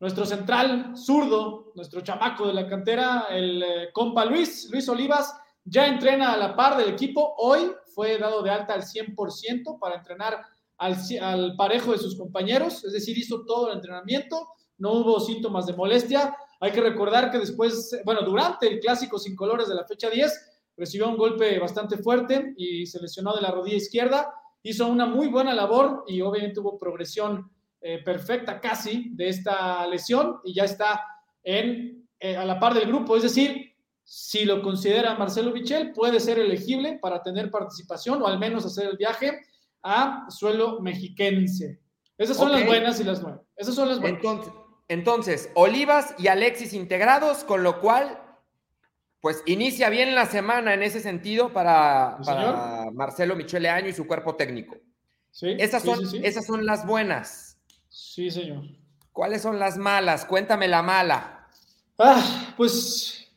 [0.01, 5.35] nuestro central zurdo, nuestro chamaco de la cantera, el eh, compa Luis, Luis Olivas,
[5.65, 7.35] ya entrena a la par del equipo.
[7.39, 10.43] Hoy fue dado de alta al 100% para entrenar
[10.77, 15.65] al, al parejo de sus compañeros, es decir, hizo todo el entrenamiento, no hubo síntomas
[15.65, 16.37] de molestia.
[16.61, 20.53] Hay que recordar que después, bueno, durante el clásico sin colores de la fecha 10,
[20.77, 24.33] recibió un golpe bastante fuerte y se lesionó de la rodilla izquierda.
[24.63, 30.41] Hizo una muy buena labor y obviamente tuvo progresión eh, perfecta casi de esta lesión
[30.43, 31.03] y ya está
[31.43, 33.17] en, eh, a la par del grupo.
[33.17, 38.39] Es decir, si lo considera Marcelo Michel, puede ser elegible para tener participación o al
[38.39, 39.39] menos hacer el viaje
[39.83, 41.81] a suelo mexiquense.
[42.17, 43.43] Esas son las buenas y las nuevas.
[43.57, 44.19] Esas son las buenas.
[44.19, 44.53] Entonces,
[44.89, 48.21] entonces, Olivas y Alexis integrados, con lo cual,
[49.21, 52.19] pues inicia bien la semana en ese sentido para,
[52.93, 54.77] Marcelo Michele Año y su cuerpo técnico.
[55.31, 57.59] Sí, esas, son, esas son las buenas.
[57.89, 58.65] Sí, señor.
[59.13, 60.25] ¿Cuáles son las malas?
[60.25, 61.49] Cuéntame la mala.
[61.99, 63.29] Ah, pues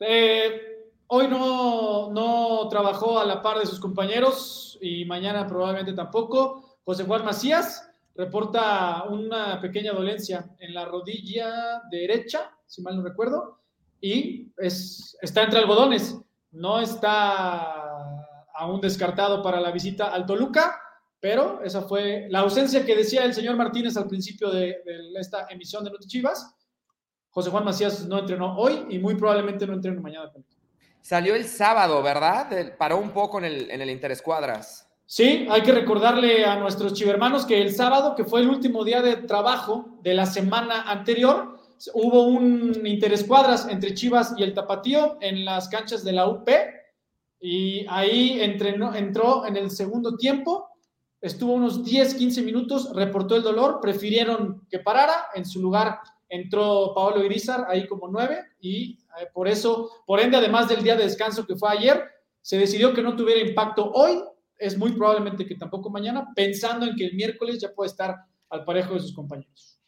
[0.00, 6.78] eh, hoy no, no trabajó a la par de sus compañeros y mañana probablemente tampoco.
[6.84, 13.60] José Juan Macías, reporta una pequeña dolencia en la rodilla derecha, si mal no recuerdo,
[14.00, 16.16] y es, está entre algodones.
[16.52, 17.74] No está
[18.54, 20.80] aún descartado para la visita al Toluca,
[21.20, 24.76] pero esa fue la ausencia que decía el señor Martínez al principio de,
[25.18, 26.54] esta emisión de Noti Chivas.
[27.30, 30.32] José Juan Macías no entrenó hoy y muy probablemente no entrene mañana.
[31.02, 32.74] Salió el sábado, ¿verdad?
[32.78, 34.85] Paró un poco en el, en el Interescuadras.
[35.08, 39.02] Sí, hay que recordarle a nuestros chivermanos que el sábado, que fue el último día
[39.02, 41.60] de trabajo de la semana anterior,
[41.94, 46.48] hubo un interescuadras entre Chivas y el Tapatío en las canchas de la UP
[47.40, 50.70] y ahí entró en el segundo tiempo,
[51.20, 56.92] estuvo unos 10, 15 minutos, reportó el dolor, prefirieron que parara, en su lugar entró
[56.96, 61.04] Paolo Irizar ahí como nueve y eh, por eso, por ende, además del día de
[61.04, 62.02] descanso que fue ayer,
[62.42, 64.20] se decidió que no tuviera impacto hoy
[64.58, 68.16] es muy probablemente que tampoco mañana, pensando en que el miércoles ya puede estar
[68.48, 69.80] al parejo de sus compañeros.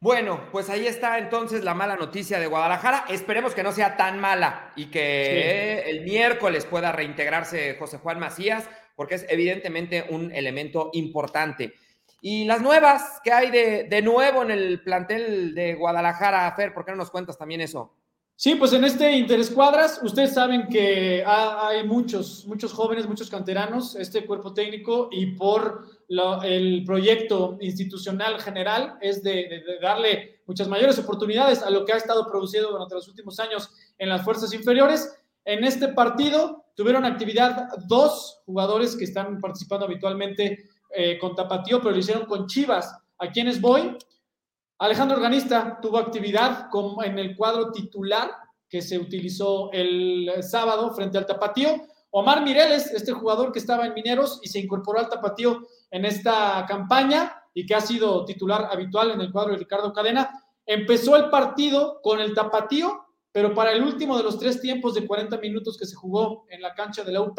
[0.00, 3.06] Bueno, pues ahí está entonces la mala noticia de Guadalajara.
[3.08, 8.68] Esperemos que no sea tan mala y que el miércoles pueda reintegrarse José Juan Macías,
[8.94, 11.74] porque es evidentemente un elemento importante.
[12.20, 16.72] Y las nuevas, ¿qué hay de, de nuevo en el plantel de Guadalajara, Fer?
[16.72, 17.97] ¿Por qué no nos cuentas también eso?
[18.40, 24.24] Sí, pues en este Interescuadras, ustedes saben que hay muchos, muchos jóvenes, muchos canteranos, este
[24.26, 25.86] cuerpo técnico, y por
[26.44, 32.30] el proyecto institucional general es de, darle muchas mayores oportunidades a lo que ha estado
[32.30, 35.18] produciendo durante los últimos años en las fuerzas inferiores.
[35.44, 41.90] En este partido tuvieron actividad dos jugadores que están participando habitualmente eh, con Tapatío, pero
[41.90, 42.94] lo hicieron con Chivas.
[43.18, 43.96] ¿A quiénes voy?
[44.80, 46.68] Alejandro Organista tuvo actividad
[47.04, 48.30] en el cuadro titular
[48.68, 51.68] que se utilizó el sábado frente al Tapatío.
[52.10, 56.64] Omar Mireles, este jugador que estaba en Mineros y se incorporó al Tapatío en esta
[56.68, 60.30] campaña y que ha sido titular habitual en el cuadro de Ricardo Cadena,
[60.64, 65.06] empezó el partido con el Tapatío, pero para el último de los tres tiempos de
[65.08, 67.38] 40 minutos que se jugó en la cancha de la UP,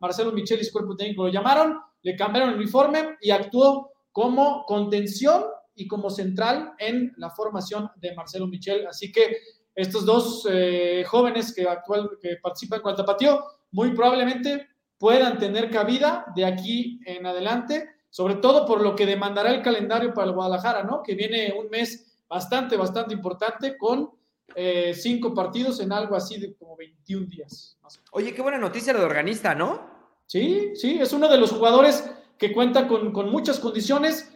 [0.00, 4.64] Marcelo Michel y su cuerpo técnico lo llamaron, le cambiaron el uniforme y actuó como
[4.64, 8.86] contención y como central en la formación de Marcelo Michel.
[8.86, 9.36] Así que
[9.74, 15.70] estos dos eh, jóvenes que, actual, que participan con el tapatío muy probablemente puedan tener
[15.70, 20.34] cabida de aquí en adelante, sobre todo por lo que demandará el calendario para el
[20.34, 21.02] Guadalajara, ¿no?
[21.02, 24.10] Que viene un mes bastante, bastante importante con
[24.54, 27.78] eh, cinco partidos en algo así de como 21 días.
[28.12, 29.88] Oye, qué buena noticia lo de organista, ¿no?
[30.26, 34.29] Sí, sí, es uno de los jugadores que cuenta con, con muchas condiciones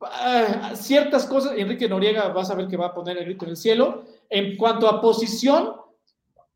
[0.00, 3.52] Ah, ciertas cosas, Enrique Noriega vas a ver que va a poner el grito en
[3.52, 5.74] el cielo, en cuanto a posición,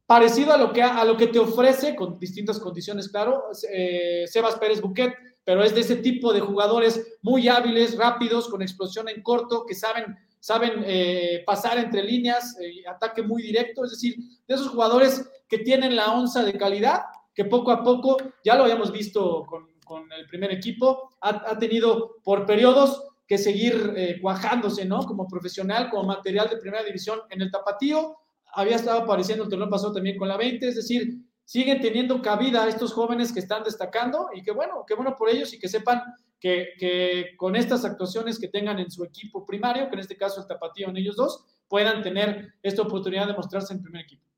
[0.06, 4.56] parecido a lo que, a lo que te ofrece, con distintas condiciones, claro, eh, Sebas
[4.56, 9.22] Pérez Buquet, pero es de ese tipo de jugadores muy hábiles, rápidos, con explosión en
[9.22, 14.54] corto, que saben, saben eh, pasar entre líneas, eh, ataque muy directo, es decir, de
[14.54, 17.02] esos jugadores que tienen la onza de calidad,
[17.34, 19.70] que poco a poco, ya lo habíamos visto con,
[20.16, 25.06] el primer equipo, ha, ha tenido por periodos que seguir eh, cuajándose, ¿no?
[25.06, 28.16] Como profesional, como material de primera división en el tapatío.
[28.54, 32.68] Había estado apareciendo el torneo pasado también con la 20, es decir, siguen teniendo cabida
[32.68, 36.02] estos jóvenes que están destacando y que bueno, qué bueno por ellos y que sepan
[36.40, 40.40] que, que, con estas actuaciones que tengan en su equipo primario, que en este caso
[40.40, 44.29] el tapatío en ellos dos, puedan tener esta oportunidad de mostrarse en primer equipo.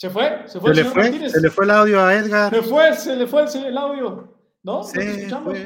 [0.00, 0.74] Se fue, se fue.
[0.74, 2.54] Se, le fue, se le fue el audio a Edgar.
[2.54, 4.34] Se fue, se le fue el, audio.
[4.62, 4.82] ¿No?
[4.82, 5.58] Sí, escuchamos?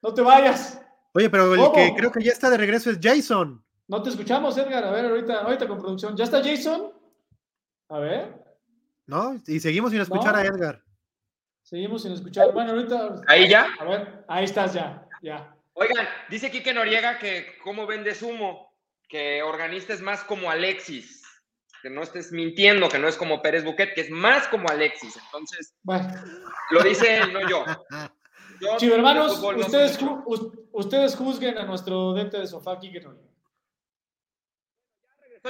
[0.00, 0.80] No te vayas.
[1.12, 3.62] Oye, pero el que creo que ya está de regreso es Jason.
[3.86, 4.84] No te escuchamos, Edgar.
[4.84, 6.16] A ver, ahorita, ahorita con producción.
[6.16, 6.90] ¿Ya está Jason?
[7.90, 8.32] A ver.
[9.06, 9.38] ¿No?
[9.46, 10.82] Y seguimos sin escuchar a Edgar.
[11.64, 12.50] Seguimos sin escuchar.
[12.54, 13.20] Bueno, ahorita.
[13.26, 13.66] ¿Ahí ya?
[13.78, 15.54] A ver, ahí estás ya, ya.
[15.74, 18.72] Oigan, dice Quique Noriega que cómo vendes humo,
[19.06, 21.23] que organista es más como Alexis,
[21.84, 25.18] que no estés mintiendo, que no es como Pérez Buquet, que es más como Alexis.
[25.22, 25.74] Entonces,
[26.70, 27.62] lo dice él, no yo.
[28.80, 29.98] yo hermanos, ustedes,
[30.72, 33.28] ustedes juzguen a nuestro dente de sofá, Quique Noriega.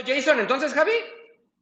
[0.05, 0.91] Jason, entonces, Javi.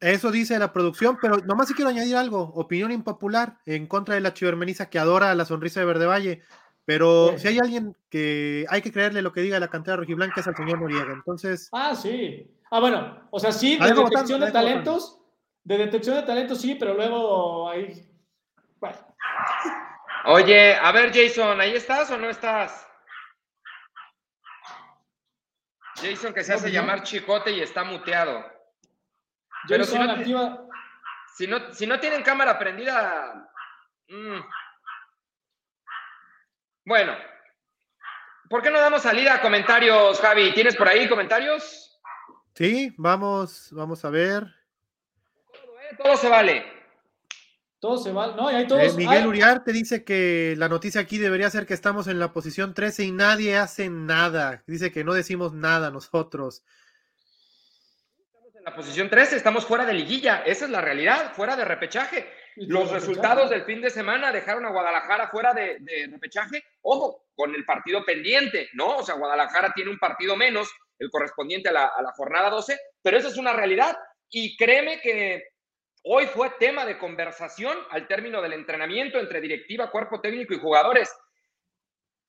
[0.00, 2.40] Eso dice la producción, pero nomás si quiero añadir algo.
[2.54, 6.42] Opinión impopular en contra de la chivermeniza que adora la sonrisa de Verde Valle.
[6.84, 10.46] Pero si hay alguien que hay que creerle lo que diga la cantera rojiblanca es
[10.46, 11.12] al señor Noriega.
[11.12, 11.68] Entonces.
[11.72, 12.50] Ah, sí.
[12.70, 13.28] Ah, bueno.
[13.30, 15.18] O sea, sí, de detección de talentos.
[15.64, 18.08] De detección de talentos, sí, pero luego hay.
[18.80, 18.98] Bueno.
[20.24, 22.86] Oye, a ver, Jason, ¿ahí estás o no estás?
[25.96, 28.44] Jason que se hace llamar chicote y está muteado.
[29.68, 29.96] Pero si
[31.46, 33.48] no, si, no, tienen cámara prendida.
[34.08, 34.40] Mm.
[36.84, 37.14] Bueno,
[38.48, 40.52] ¿por qué no damos salida a comentarios, Javi?
[40.52, 42.00] ¿Tienes por ahí comentarios?
[42.54, 44.46] Sí, vamos, vamos a ver.
[46.02, 46.64] Todo, se vale.
[47.78, 48.34] Todo se vale.
[48.34, 48.82] No, y hay todos.
[48.82, 52.74] Eh, Miguel Uriarte dice que la noticia aquí debería ser que estamos en la posición
[52.74, 54.62] 13 y nadie hace nada.
[54.66, 56.62] Dice que no decimos nada nosotros
[58.64, 62.30] la posición 13, estamos fuera de liguilla, esa es la realidad, fuera de repechaje.
[62.56, 65.78] Los resultados del fin de semana dejaron a Guadalajara fuera de,
[66.10, 68.98] repechaje, ojo, con el partido pendiente, ¿no?
[68.98, 72.78] O sea, Guadalajara tiene un partido menos, el correspondiente a la, a la jornada 12,
[73.02, 73.96] pero esa es una realidad.
[74.30, 75.44] Y créeme que
[76.04, 81.14] hoy fue tema de conversación al término del entrenamiento entre directiva, cuerpo técnico y jugadores.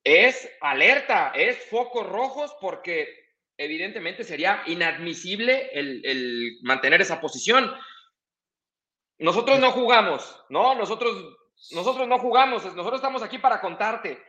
[0.04, 3.24] Es alerta, es focos rojos porque
[3.58, 7.72] evidentemente sería inadmisible el, mantener esa posición.
[9.20, 10.76] Nosotros no jugamos, ¿no?
[10.76, 11.12] Nosotros,
[11.72, 14.20] nosotros no jugamos, nosotros estamos aquí para contarte.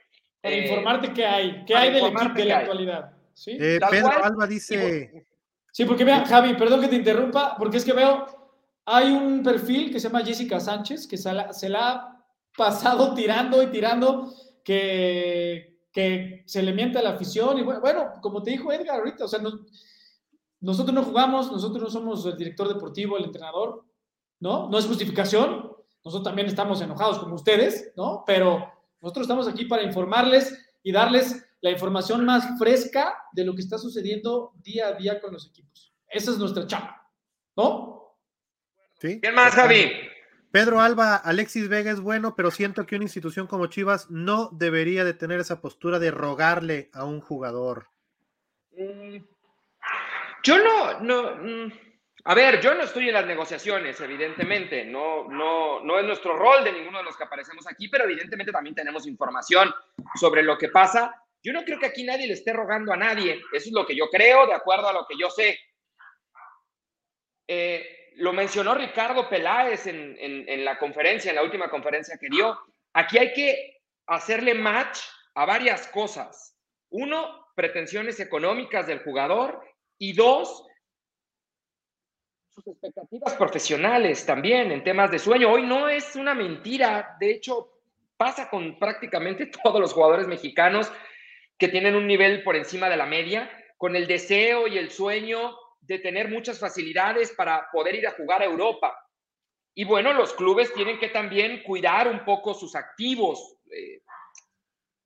[0.41, 3.13] Para informarte qué hay, qué hay del equipo de la actualidad.
[3.33, 3.57] ¿sí?
[3.59, 5.27] Eh, Pedro Alba dice...
[5.73, 8.27] Sí, porque vea, Javi, perdón que te interrumpa, porque es que veo,
[8.85, 12.25] hay un perfil que se llama Jessica Sánchez, que se la ha
[12.57, 17.57] pasado tirando y tirando, que que se le miente a la afición.
[17.57, 19.41] Y bueno, como te dijo Edgar ahorita, o sea,
[20.61, 23.85] nosotros no jugamos, nosotros no somos el director deportivo, el entrenador,
[24.45, 24.69] ¿no?
[24.69, 28.25] No es justificación, nosotros también estamos enojados como ustedes, ¿no?
[28.27, 33.63] Pero nosotros estamos aquí para informarles y darles la información más fresca de lo que
[33.63, 35.95] está sucediendo día a día con los equipos.
[36.07, 37.11] Esa es nuestra chamba,
[37.57, 38.19] ¿no?
[39.01, 39.19] Sí.
[39.23, 39.93] ¿Quién más, Javi?
[40.51, 45.05] Pedro Alba, Alexis Vega es bueno, pero siento que una institución como Chivas no debería
[45.05, 47.89] de tener esa postura de rogarle a un jugador.
[50.43, 51.73] Yo no, no, mm,
[52.27, 56.65] a ver, yo no estoy en las negociaciones, evidentemente, no, no, no es nuestro rol
[56.65, 59.73] de ninguno de los que aparecemos aquí, pero evidentemente también tenemos información
[60.19, 61.15] sobre lo que pasa.
[61.43, 63.95] Yo no creo que aquí nadie le esté rogando a nadie, eso es lo que
[63.95, 65.59] yo creo, de acuerdo a lo que yo sé.
[67.47, 72.59] Eh, lo mencionó Ricardo Peláez en, la conferencia, en la última conferencia que dio.
[72.95, 75.01] Aquí hay que hacerle match
[75.35, 76.57] a varias cosas.
[76.91, 79.61] Uno, pretensiones económicas del jugador
[79.99, 80.65] y dos,
[82.55, 85.51] sus expectativas profesionales también en temas de sueño.
[85.51, 87.81] Hoy no es una mentira, de hecho
[88.17, 90.91] pasa con prácticamente todos los jugadores mexicanos
[91.59, 95.57] que tienen un nivel por encima de la media, con el deseo y el sueño
[95.81, 98.97] de tener muchas facilidades para poder ir a jugar a Europa.
[99.75, 103.57] Y bueno, los clubes tienen que también cuidar un poco sus activos.
[103.71, 104.01] Eh,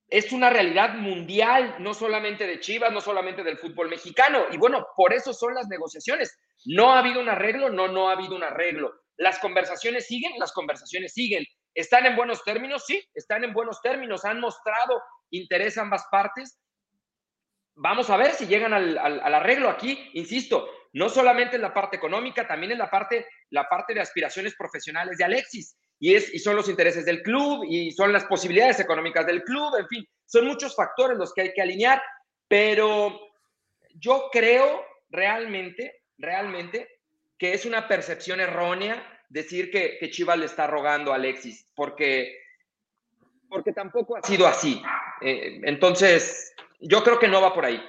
[0.07, 4.45] es una realidad mundial, no solamente de Chivas, no solamente del fútbol mexicano.
[4.51, 6.37] Y bueno, por eso son las negociaciones.
[6.65, 8.93] No ha habido un arreglo, no, no ha habido un arreglo.
[9.17, 11.45] Las conversaciones siguen, las conversaciones siguen.
[11.73, 12.83] ¿Están en buenos términos?
[12.85, 14.25] Sí, están en buenos términos.
[14.25, 16.59] Han mostrado interés ambas partes
[17.81, 22.47] vamos a ver si llegan al, arreglo aquí, insisto, no solamente en la parte económica,
[22.47, 25.77] también en la parte, la parte de aspiraciones profesionales de Alexis.
[25.97, 29.75] Y, es, y son los intereses del club y son las posibilidades económicas del club,
[29.77, 32.01] en fin, son muchos factores los que hay que alinear,
[32.47, 33.19] pero
[33.95, 36.87] yo creo realmente, realmente,
[37.37, 42.37] que es una percepción errónea decir que, que Chivas le está rogando a Alexis, porque,
[43.49, 44.81] porque tampoco ha sido así.
[45.21, 47.81] Eh, entonces, yo creo que no va por ahí.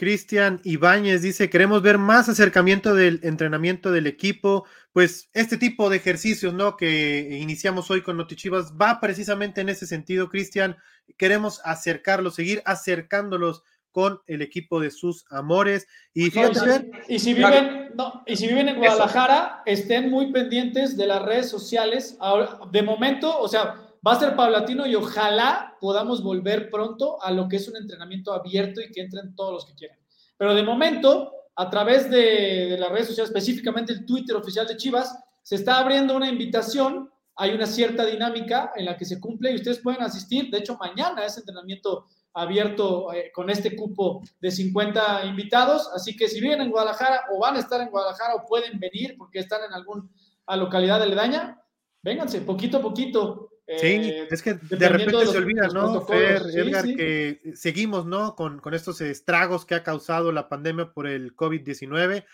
[0.00, 4.66] Cristian Ibáñez dice, queremos ver más acercamiento del entrenamiento del equipo.
[4.92, 6.78] Pues este tipo de ejercicios, ¿no?
[6.78, 10.78] Que iniciamos hoy con Notichivas va precisamente en ese sentido, Cristian.
[11.18, 13.62] Queremos acercarlos, seguir acercándolos
[13.92, 15.86] con el equipo de sus amores.
[16.14, 21.06] Y fíjate, y, si, viven, no, y si viven en Guadalajara, estén muy pendientes de
[21.06, 22.16] las redes sociales.
[22.20, 23.76] Ahora, de momento, o sea,
[24.06, 28.32] va a ser paulatino y ojalá podamos volver pronto a lo que es un entrenamiento
[28.32, 29.98] abierto y que entren todos los que quieran.
[30.36, 34.76] Pero de momento, a través de, de las redes sociales, específicamente el Twitter oficial de
[34.76, 37.10] Chivas, se está abriendo una invitación
[37.40, 40.50] hay una cierta dinámica en la que se cumple y ustedes pueden asistir.
[40.50, 45.90] De hecho, mañana es entrenamiento abierto eh, con este cupo de 50 invitados.
[45.94, 49.16] Así que si viven en Guadalajara o van a estar en Guadalajara o pueden venir
[49.18, 50.08] porque están en alguna
[50.56, 51.60] localidad aledaña,
[52.02, 53.48] vénganse poquito a poquito.
[53.66, 58.34] Sí, eh, es que de repente se olvida, ¿no, Fer, Edgar, que seguimos, ¿no?
[58.34, 62.24] Con, con estos estragos que ha causado la pandemia por el COVID-19.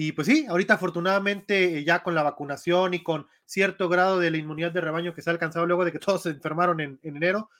[0.00, 4.36] Y pues sí, ahorita afortunadamente ya con la vacunación y con cierto grado de la
[4.36, 7.50] inmunidad de rebaño que se ha alcanzado luego de que todos se enfermaron en, enero,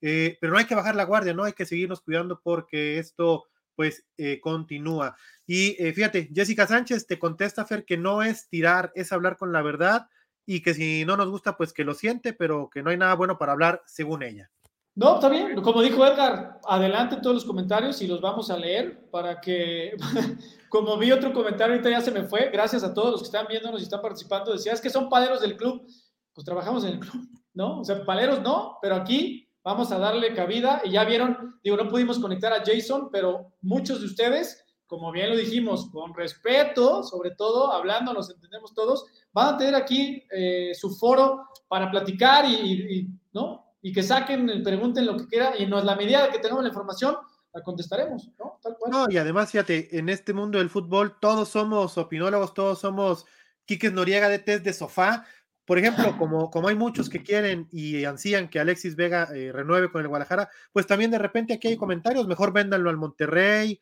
[0.00, 1.44] eh, pero no hay que bajar la guardia, ¿no?
[1.44, 3.44] Hay que seguirnos cuidando porque esto
[3.76, 5.16] pues eh, continúa.
[5.46, 9.52] Y eh, fíjate, Jessica Sánchez te contesta, Fer, que no es tirar, es hablar con
[9.52, 10.08] la verdad
[10.46, 13.14] y que si no nos gusta, pues que lo siente, pero que no hay nada
[13.14, 14.50] bueno para hablar según ella.
[14.94, 15.60] No, está bien.
[15.60, 19.94] Como dijo Edgar, adelante todos los comentarios y los vamos a leer para que,
[20.70, 23.46] como vi otro comentario, ahorita ya se me fue, gracias a todos los que están
[23.46, 25.86] viéndonos y están participando, decía, es que son paleros del club.
[26.32, 27.80] Pues trabajamos en el club, ¿no?
[27.80, 31.88] O sea, paleros no, pero aquí vamos a darle cabida y ya vieron, digo, no
[31.88, 37.32] pudimos conectar a Jason, pero muchos de ustedes, como bien lo dijimos, con respeto, sobre
[37.32, 43.08] todo, hablando, nos entendemos todos, van a tener aquí eh, su foro para platicar y,
[43.32, 43.74] ¿no?
[43.82, 47.16] y que saquen, pregunten lo que quieran y en la medida que tengamos la información,
[47.52, 48.60] la contestaremos, ¿no?
[48.62, 48.92] Tal cual.
[48.92, 53.26] No, y además, fíjate, en este mundo del fútbol todos somos opinólogos, todos somos
[53.64, 55.26] Quiques Noriega de test de sofá.
[55.66, 59.90] Por ejemplo, como, como hay muchos que quieren y ansían que Alexis Vega eh, renueve
[59.90, 63.78] con el Guadalajara, pues también de repente aquí hay comentarios, mejor véndanlo al Monterrey.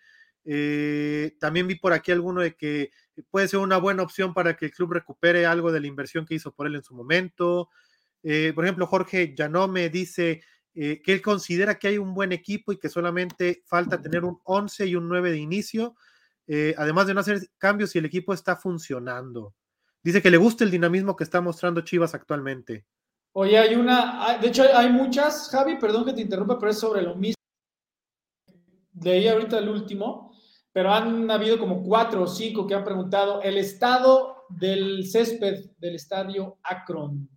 [0.47, 2.91] Eh, también vi por aquí alguno de que
[3.31, 6.35] puede ser una buena opción para que el club recupere algo de la inversión que
[6.35, 7.71] hizo por él en su momento.
[8.23, 10.43] Eh, por ejemplo, Jorge Yanome dice
[10.75, 14.87] que él considera que hay un buen equipo y que solamente falta tener un 11
[14.87, 15.95] y un 9 de inicio,
[16.77, 19.55] además de no hacer cambios si el equipo está funcionando.
[20.05, 22.85] Dice que le gusta el dinamismo que está mostrando Chivas actualmente.
[23.33, 27.03] Oye, hay una, de hecho hay muchas, Javi, perdón que te interrumpa, pero es sobre
[27.03, 27.35] lo mismo.
[29.03, 30.33] Leí ahorita el último,
[30.73, 35.97] pero han habido como cuatro o cinco que han preguntado el estado del césped del
[35.97, 37.29] estadio Akron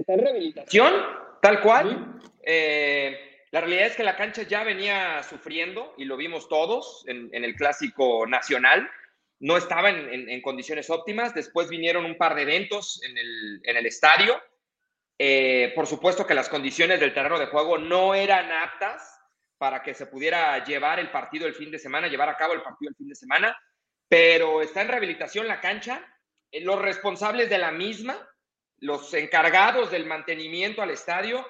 [0.00, 0.94] está en rehabilitación,
[1.42, 2.20] tal cual.
[2.42, 7.30] Eh, la realidad es que la cancha ya venía sufriendo y lo vimos todos en,
[7.32, 8.88] el clásico nacional.
[9.40, 11.34] No estaba en, condiciones óptimas.
[11.34, 14.40] Después vinieron un par de eventos en el, estadio.
[15.18, 19.20] Eh, por supuesto que las condiciones del terreno de juego no eran aptas
[19.58, 22.62] para que se pudiera llevar el partido el fin de semana, llevar a cabo el
[22.62, 23.56] partido el fin de semana,
[24.08, 26.04] pero está en rehabilitación la cancha.
[26.50, 28.28] Eh, los responsables de la misma
[28.80, 31.46] los encargados del mantenimiento al estadio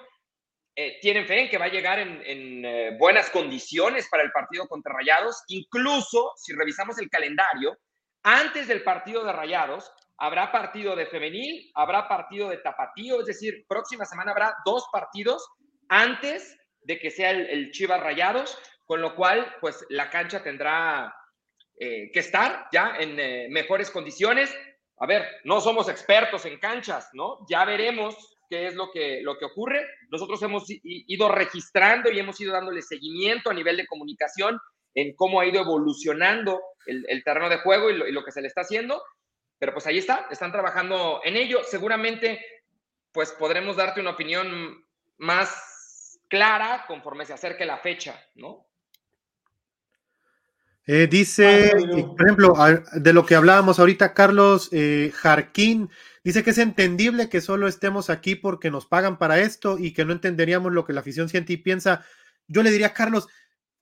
[0.81, 4.69] eh, tienen fe en que va a llegar en, eh, buenas condiciones para el partido
[4.69, 5.43] contra Rayados.
[5.49, 7.77] Incluso, si revisamos el calendario,
[8.23, 13.67] antes del partido de Rayados, habrá partido de femenil, habrá partido de tapatío, es decir,
[13.67, 15.45] próxima semana habrá dos partidos
[15.89, 21.13] antes de que sea el, Chivas Rayados, con lo cual, pues la cancha tendrá
[21.75, 23.17] eh, que estar ya en
[23.53, 24.57] mejores condiciones
[25.01, 27.47] a ver, no somos expertos en canchas, ¿no?
[27.49, 29.87] Ya veremos qué es lo que, lo que ocurre.
[30.11, 34.59] Nosotros hemos ido registrando y hemos ido dándole seguimiento a nivel de comunicación
[34.95, 38.63] en cómo ha ido evolucionando el, terreno de juego y lo, que se le está
[38.63, 39.03] haciendo.
[39.59, 41.63] Pero pues ahí está, están trabajando en ello.
[41.65, 42.45] Seguramente
[43.13, 44.85] pues podremos darte una opinión
[45.19, 48.68] más clara conforme se acerque la fecha, ¿no?
[50.91, 52.55] Eh, dice, ah, por ejemplo,
[52.95, 55.91] de lo que hablábamos ahorita, Carlos eh, Jarquín,
[56.25, 60.07] dice que es entendible que solo estemos aquí porque nos pagan para esto y que
[60.07, 62.07] no entenderíamos lo que la afición siente y piensa.
[62.47, 63.29] Yo le diría, Carlos,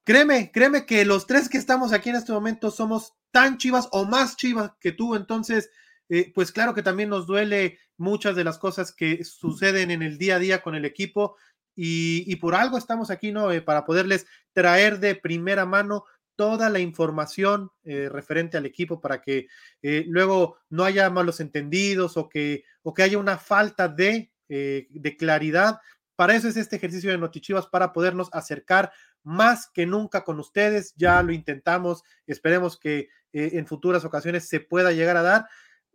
[0.03, 4.05] créeme, créeme que los tres que estamos aquí en este momento somos tan chivas o
[4.05, 5.71] más chivas que tú, entonces,
[6.09, 10.19] eh, pues claro que también nos duele muchas de las cosas que suceden en el
[10.19, 11.37] día a día con el equipo
[11.77, 13.47] y, y por algo estamos aquí, ¿no?
[13.65, 16.05] para poderles traer de primera mano
[16.37, 19.49] toda la información eh, referente al equipo para que
[19.82, 24.87] eh, luego no haya malos entendidos o que, o que haya una falta de, eh,
[24.91, 25.80] de claridad.
[26.14, 30.95] Para eso es este ejercicio de Notichivas, para podernos acercar más que nunca con ustedes.
[30.97, 35.47] Ya lo intentamos, esperemos que en futuras ocasiones se pueda llegar a dar.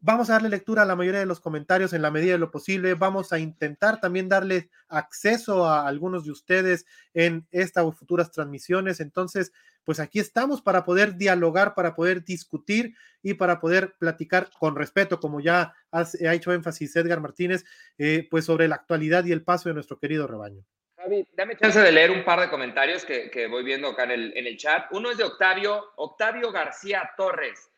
[0.04, 2.50] Vamos a darle lectura a la mayoría de los comentarios en la medida de lo
[2.50, 2.96] posible.
[2.96, 9.00] Vamos a intentar también darle acceso a algunos de ustedes en esta o futuras transmisiones.
[9.00, 9.54] Entonces,
[9.84, 15.20] pues aquí estamos para poder dialogar, para poder discutir y para poder platicar con respeto,
[15.20, 17.64] como ya ha hecho énfasis Edgar Martínez,
[17.98, 20.64] eh, pues sobre la actualidad y el paso de nuestro querido rebaño.
[20.98, 24.38] Javi, dame chance de leer un par de comentarios que, voy viendo acá en el,
[24.38, 24.86] en el chat.
[24.92, 27.72] Uno es de Octavio, Octavio García Torres.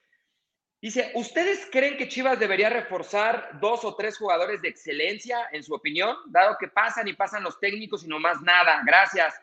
[0.83, 5.73] Dice, ¿ustedes creen que Chivas debería reforzar dos o tres jugadores de excelencia, en su
[5.73, 6.17] opinión?
[6.27, 8.81] Dado que pasan y pasan los técnicos y no más nada.
[8.85, 9.33] Gracias.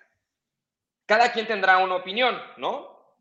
[1.10, 3.18] Cada quien tendrá una opinión, ¿no?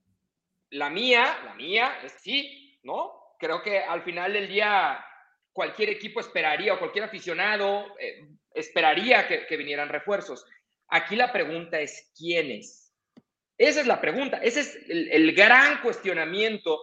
[0.69, 3.33] La mía, la mía es sí, ¿no?
[3.39, 5.03] Creo que al final del día
[5.51, 10.45] cualquier equipo esperaría o cualquier aficionado eh, esperaría que, vinieran refuerzos.
[10.89, 12.93] Aquí la pregunta es ¿quiénes?
[13.57, 16.79] Esa es la pregunta, ese es el gran cuestionamiento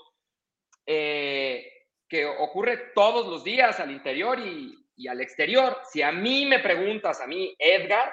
[0.86, 1.70] eh,
[2.08, 5.78] que ocurre todos los días al interior y, al exterior.
[5.88, 8.12] Si a mí me preguntas, a mí, Edgar,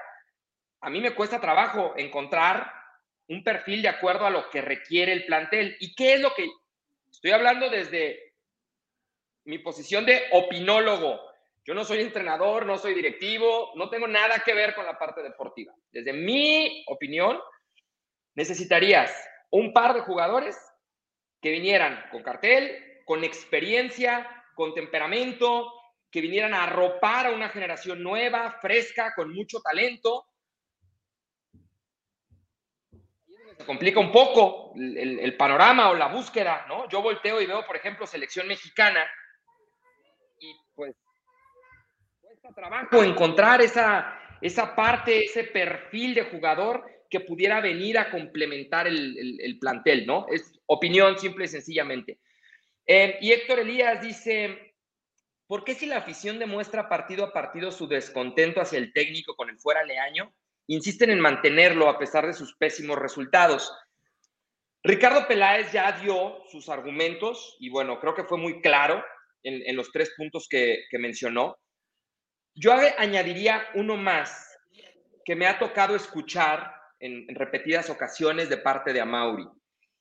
[0.81, 2.82] a mí me cuesta trabajo encontrar
[3.27, 5.77] un perfil de acuerdo a lo que requiere el plantel.
[5.79, 6.49] ¿Y qué es lo que
[7.11, 8.33] estoy hablando desde
[9.45, 11.19] mi posición de opinólogo?
[11.65, 15.23] Yo no soy entrenador, no soy directivo, no tengo nada que ver con la parte
[15.23, 15.73] deportiva.
[15.91, 17.39] Desde mi opinión,
[18.35, 19.13] necesitarías
[19.49, 20.57] un par de jugadores
[21.41, 25.71] que vinieran con cartel, con experiencia, con temperamento,
[26.11, 30.25] que vinieran a arropar a una generación nueva, fresca, con mucho talento.
[33.65, 36.87] Complica un poco el, panorama o la búsqueda, ¿no?
[36.89, 39.05] Yo volteo y veo, por ejemplo, selección mexicana
[40.39, 40.95] y pues
[42.21, 48.87] cuesta trabajo encontrar esa, esa parte, ese perfil de jugador que pudiera venir a complementar
[48.87, 50.25] el, plantel, ¿no?
[50.29, 52.19] Es opinión simple y sencillamente.
[52.87, 54.73] Eh, y Héctor Elías dice,
[55.45, 59.49] ¿por qué si la afición demuestra partido a partido su descontento hacia el técnico con
[59.49, 60.33] el fuera leaño,
[60.67, 63.71] insisten en mantenerlo a pesar de sus pésimos resultados?
[64.83, 69.03] Ricardo Peláez ya dio sus argumentos y bueno, creo que fue muy claro
[69.43, 71.57] en, los tres puntos que, mencionó.
[72.53, 74.57] Yo añadiría uno más
[75.25, 79.47] que me ha tocado escuchar en, repetidas ocasiones de parte de Amauri.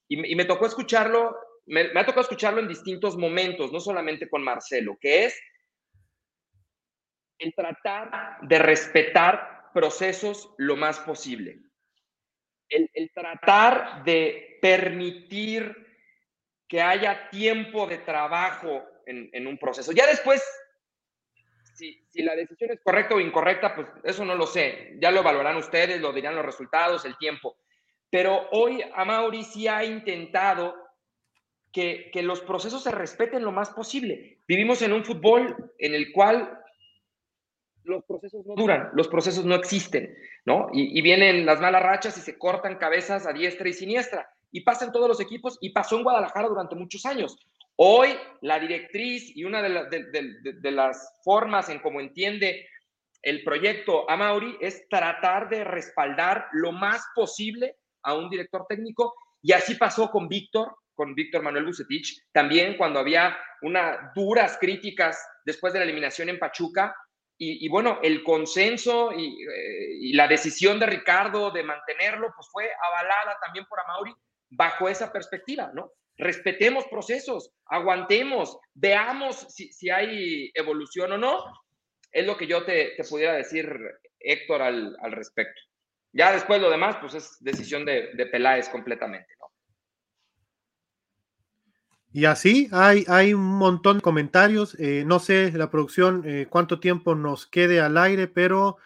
[0.09, 1.37] Y, me tocó escucharlo,
[1.67, 5.41] me, ha tocado escucharlo en distintos momentos, no solamente con Marcelo, que es
[7.39, 11.59] el tratar de respetar procesos lo más posible.
[12.69, 15.77] El, tratar de permitir
[16.67, 19.93] que haya tiempo de trabajo en, un proceso.
[19.93, 20.43] Ya después
[21.75, 24.97] si, la decisión es correcta o incorrecta, pues eso no lo sé.
[25.01, 27.57] Ya lo evaluarán ustedes, lo dirán los resultados, el tiempo.
[28.11, 30.77] Pero hoy Amauri sí ha intentado
[31.73, 34.39] que, que, los procesos se respeten lo más posible.
[34.47, 36.62] Vivimos en un fútbol en el cual
[37.85, 40.69] los procesos no duran, los procesos no existen, ¿no?
[40.73, 44.29] Y, y, vienen las malas rachas y se cortan cabezas a diestra y siniestra.
[44.51, 47.37] Y pasa en todos los equipos y pasó en Guadalajara durante muchos años.
[47.77, 48.11] Hoy
[48.43, 52.69] la directriz y una de, las formas en cómo entiende
[53.23, 59.53] el proyecto Amauri es tratar de respaldar lo más posible a un director técnico y
[59.53, 65.73] así pasó con Víctor, con Víctor Manuel Bucetich, también cuando había unas duras críticas después
[65.73, 66.95] de la eliminación en Pachuca
[67.45, 72.71] y, bueno, el consenso y, eh, y, la decisión de Ricardo de mantenerlo, pues fue
[72.89, 74.15] avalada también por Amauri
[74.51, 75.93] bajo esa perspectiva, ¿no?
[76.17, 81.45] respetemos procesos, aguantemos, veamos si, hay evolución o no.
[82.11, 83.75] Es lo que yo te, pudiera decir,
[84.21, 85.61] Héctor, al, respecto.
[86.13, 89.47] Ya después lo demás, pues es decisión de, de Peláez completamente, ¿no?
[92.13, 94.77] Y así hay, hay un montón de comentarios.
[94.79, 98.77] Eh, no sé la producción eh, cuánto tiempo nos quede al aire, pero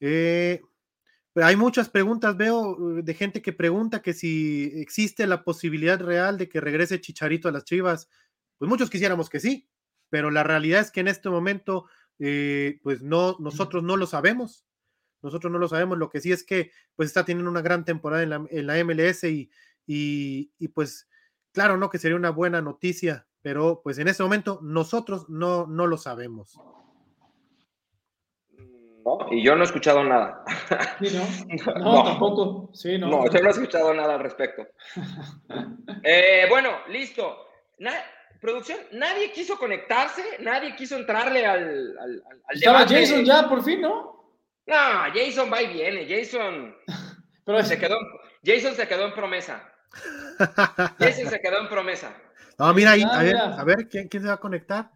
[0.00, 0.60] eh,
[1.36, 6.36] hay muchas preguntas, veo uh, de gente que pregunta que si existe la posibilidad real
[6.36, 8.10] de que regrese Chicharito a las Chivas.
[8.58, 9.68] Pues muchos quisiéramos que sí,
[10.10, 11.86] pero la realidad es que en este momento,
[12.18, 14.66] eh, pues no, nosotros no lo sabemos.
[15.22, 15.98] Nosotros no lo sabemos.
[15.98, 19.50] Lo que sí es que pues está teniendo una gran temporada en la, MLS y,
[19.86, 21.08] y, pues
[21.52, 21.90] claro, ¿no?
[21.90, 26.58] Que sería una buena noticia, pero pues en este momento nosotros no, no lo sabemos.
[29.30, 30.44] Y yo no he escuchado nada.
[31.80, 32.04] no?
[32.04, 32.70] tampoco.
[32.72, 33.08] Sí, no.
[33.08, 34.66] no, yo no he escuchado nada al respecto.
[36.04, 37.46] Eh, bueno, listo.
[38.40, 44.12] producción, nadie quiso conectarse, nadie quiso entrarle al, al, Estaba Jason ya, por fin, ¿no?
[44.66, 44.76] No,
[45.12, 46.06] Jason va y viene.
[46.08, 46.76] Jason,
[47.44, 47.96] Pero se, quedó,
[48.44, 49.68] Jason se quedó en promesa.
[50.98, 52.16] Jason se quedó en promesa.
[52.58, 54.90] No, mira ahí, a ver, a ver, ¿quién, ¿quién se va a conectar?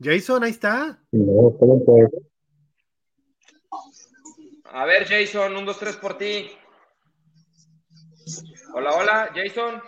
[0.00, 0.98] Jason, ahí está.
[4.64, 6.50] A ver, Jason, un, dos, tres por ti.
[8.74, 9.80] Hola, hola, Jason.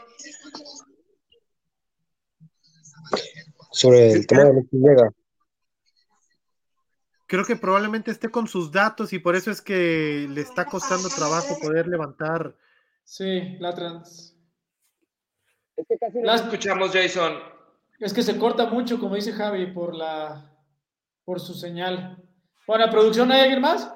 [3.72, 5.12] Sobre el tema de Alexis Vega.
[7.28, 11.10] Creo que probablemente esté con sus datos y por eso es que le está costando
[11.10, 12.56] trabajo poder levantar.
[13.04, 14.34] Sí, la trans.
[15.76, 17.34] Es que casi no la escuchamos, Jason.
[18.00, 20.54] Es que se corta mucho, como dice Javi, por la
[21.26, 22.16] por su señal.
[22.66, 23.92] Bueno, ¿producción hay alguien más?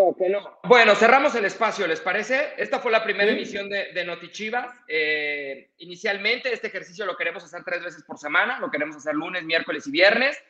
[0.00, 0.58] No, que no.
[0.64, 2.54] Bueno, cerramos el espacio, ¿les parece?
[2.56, 4.74] Esta fue la primera emisión de, de Notichivas.
[4.88, 9.44] Eh, inicialmente, este ejercicio lo queremos hacer tres veces por semana, lo queremos hacer lunes,
[9.44, 10.42] miércoles y viernes.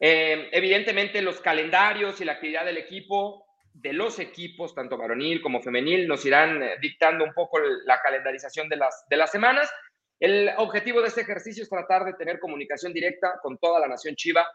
[0.00, 5.62] Eh, evidentemente, los calendarios y la actividad del equipo, de los equipos, tanto varonil como
[5.62, 9.70] femenil, nos irán eh, dictando un poco la calendarización de las, de las semanas.
[10.18, 14.16] El objetivo de este ejercicio es tratar de tener comunicación directa con toda la nación
[14.16, 14.50] chiva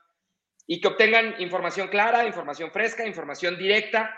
[0.68, 4.14] y que obtengan información clara, información fresca, información directa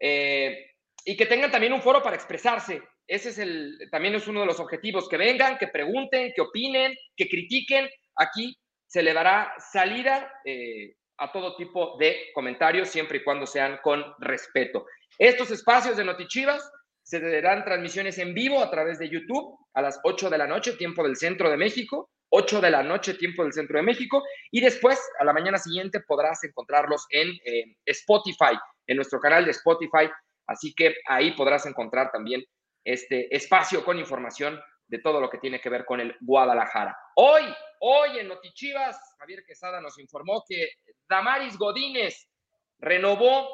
[0.00, 0.66] eh,
[1.04, 2.82] y que tengan también un foro para expresarse.
[3.06, 6.94] Ese es el, también es uno de los objetivos, que vengan, que pregunten, que opinen,
[7.16, 7.88] que critiquen.
[8.16, 13.78] Aquí se le dará salida eh, a todo tipo de comentarios, siempre y cuando sean
[13.82, 14.86] con respeto.
[15.18, 16.70] Estos espacios de Notichivas
[17.02, 20.74] se darán transmisiones en vivo a través de YouTube a las 8 de la noche,
[20.74, 24.60] tiempo del centro de México, 8 de la noche, tiempo del centro de México, y
[24.60, 30.10] después, a la mañana siguiente, podrás encontrarlos en eh, Spotify en nuestro canal de Spotify.
[30.46, 32.44] Así que ahí podrás encontrar también
[32.84, 36.96] este espacio con información de todo lo que tiene que ver con el Guadalajara.
[37.16, 37.42] Hoy,
[37.80, 40.70] hoy en Notichivas, Javier Quesada nos informó que
[41.08, 42.30] Damaris Godínez
[42.78, 43.48] renovó,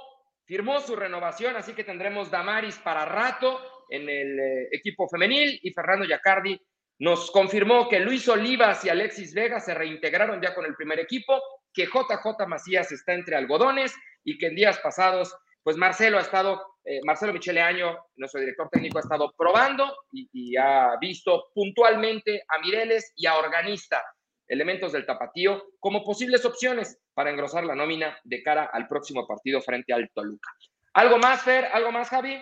[0.45, 3.61] firmó su renovación, así que tendremos Damaris para rato
[3.91, 6.61] en el eh, equipo femenil y Fernando Yacardi
[6.99, 11.41] nos confirmó que Luis Olivas y Alexis Vega se reintegraron ya con el primer equipo,
[11.73, 16.63] que JJ Macías está entre algodones y que en días pasados, pues Marcelo ha estado,
[16.85, 22.61] eh, Marcelo Michele Año, nuestro director técnico, ha estado probando y, ha visto puntualmente a
[22.61, 24.03] Mireles y a Organista,
[24.47, 29.61] elementos del tapatío, como posibles opciones para engrosar la nómina de cara al próximo partido
[29.61, 30.51] frente al Toluca.
[30.93, 31.65] ¿Algo más, Fer?
[31.73, 32.41] ¿Algo más, Javi?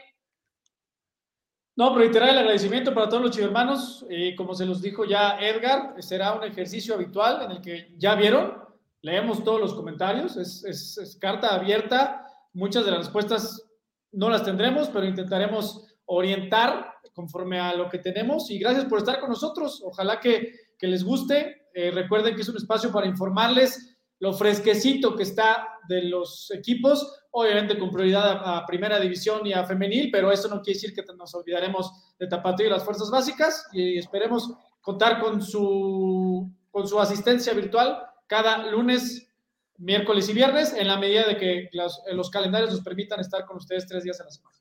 [1.75, 4.05] No, reiterar el agradecimiento para todos los chivermanos.
[4.11, 8.15] Eh, como se los dijo ya Edgar, será un ejercicio habitual en el que ya
[8.15, 8.63] vieron,
[9.01, 13.69] leemos todos los comentarios, es, carta abierta, muchas de las respuestas
[14.13, 19.19] no las tendremos, pero intentaremos orientar conforme a lo que tenemos y gracias por estar
[19.19, 24.33] con nosotros, ojalá que, les guste, eh, recuerden que es un espacio para informarles lo
[24.33, 30.11] fresquecito que está de los equipos, obviamente con prioridad a, primera división y a femenil,
[30.11, 33.99] pero eso no quiere decir que nos olvidaremos de Tapatío y las fuerzas básicas y
[33.99, 39.29] esperemos contar con su, con su asistencia virtual cada lunes,
[39.79, 43.87] miércoles y viernes, en la medida de que los, calendarios nos permitan estar con ustedes
[43.87, 44.57] tres días a la semana.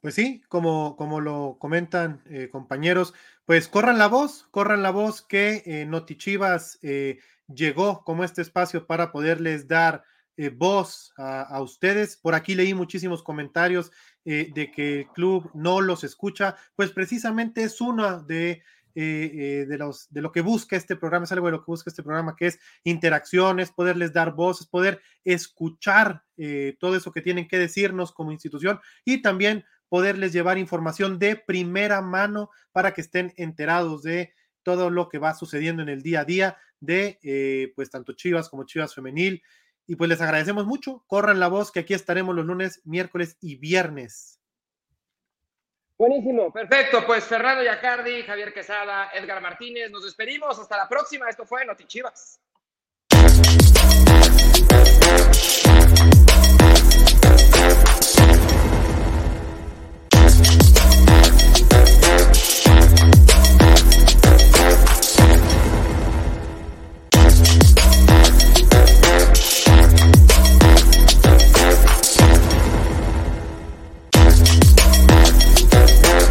[0.00, 3.12] Pues sí, como, como lo comentan eh, compañeros,
[3.44, 7.18] pues corran la voz, corran la voz que eh, Notichivas eh,
[7.48, 10.04] llegó como este espacio para poderles dar
[10.54, 12.18] voz a, ustedes.
[12.18, 13.90] Por aquí leí muchísimos comentarios
[14.24, 18.62] de que el club no los escucha, pues precisamente es una de
[18.98, 21.70] eh, eh, de, los, de lo que busca este programa, es algo de lo que
[21.70, 27.20] busca este programa, que es interacciones, poderles dar voces, poder escuchar eh, todo eso que
[27.20, 33.02] tienen que decirnos como institución y también poderles llevar información de primera mano para que
[33.02, 34.32] estén enterados de
[34.62, 38.64] todo lo que va sucediendo en el día a día de pues tanto Chivas como
[38.64, 39.42] Chivas Femenil.
[39.86, 41.04] Y pues les agradecemos mucho.
[41.06, 44.40] Corran la voz que aquí estaremos los lunes, miércoles y viernes.
[45.98, 47.06] Buenísimo, perfecto.
[47.06, 50.58] Pues Fernando Yacardi, Javier Quesada, Edgar Martínez, nos despedimos.
[50.58, 51.28] Hasta la próxima.
[51.28, 52.40] Esto fue Notichivas.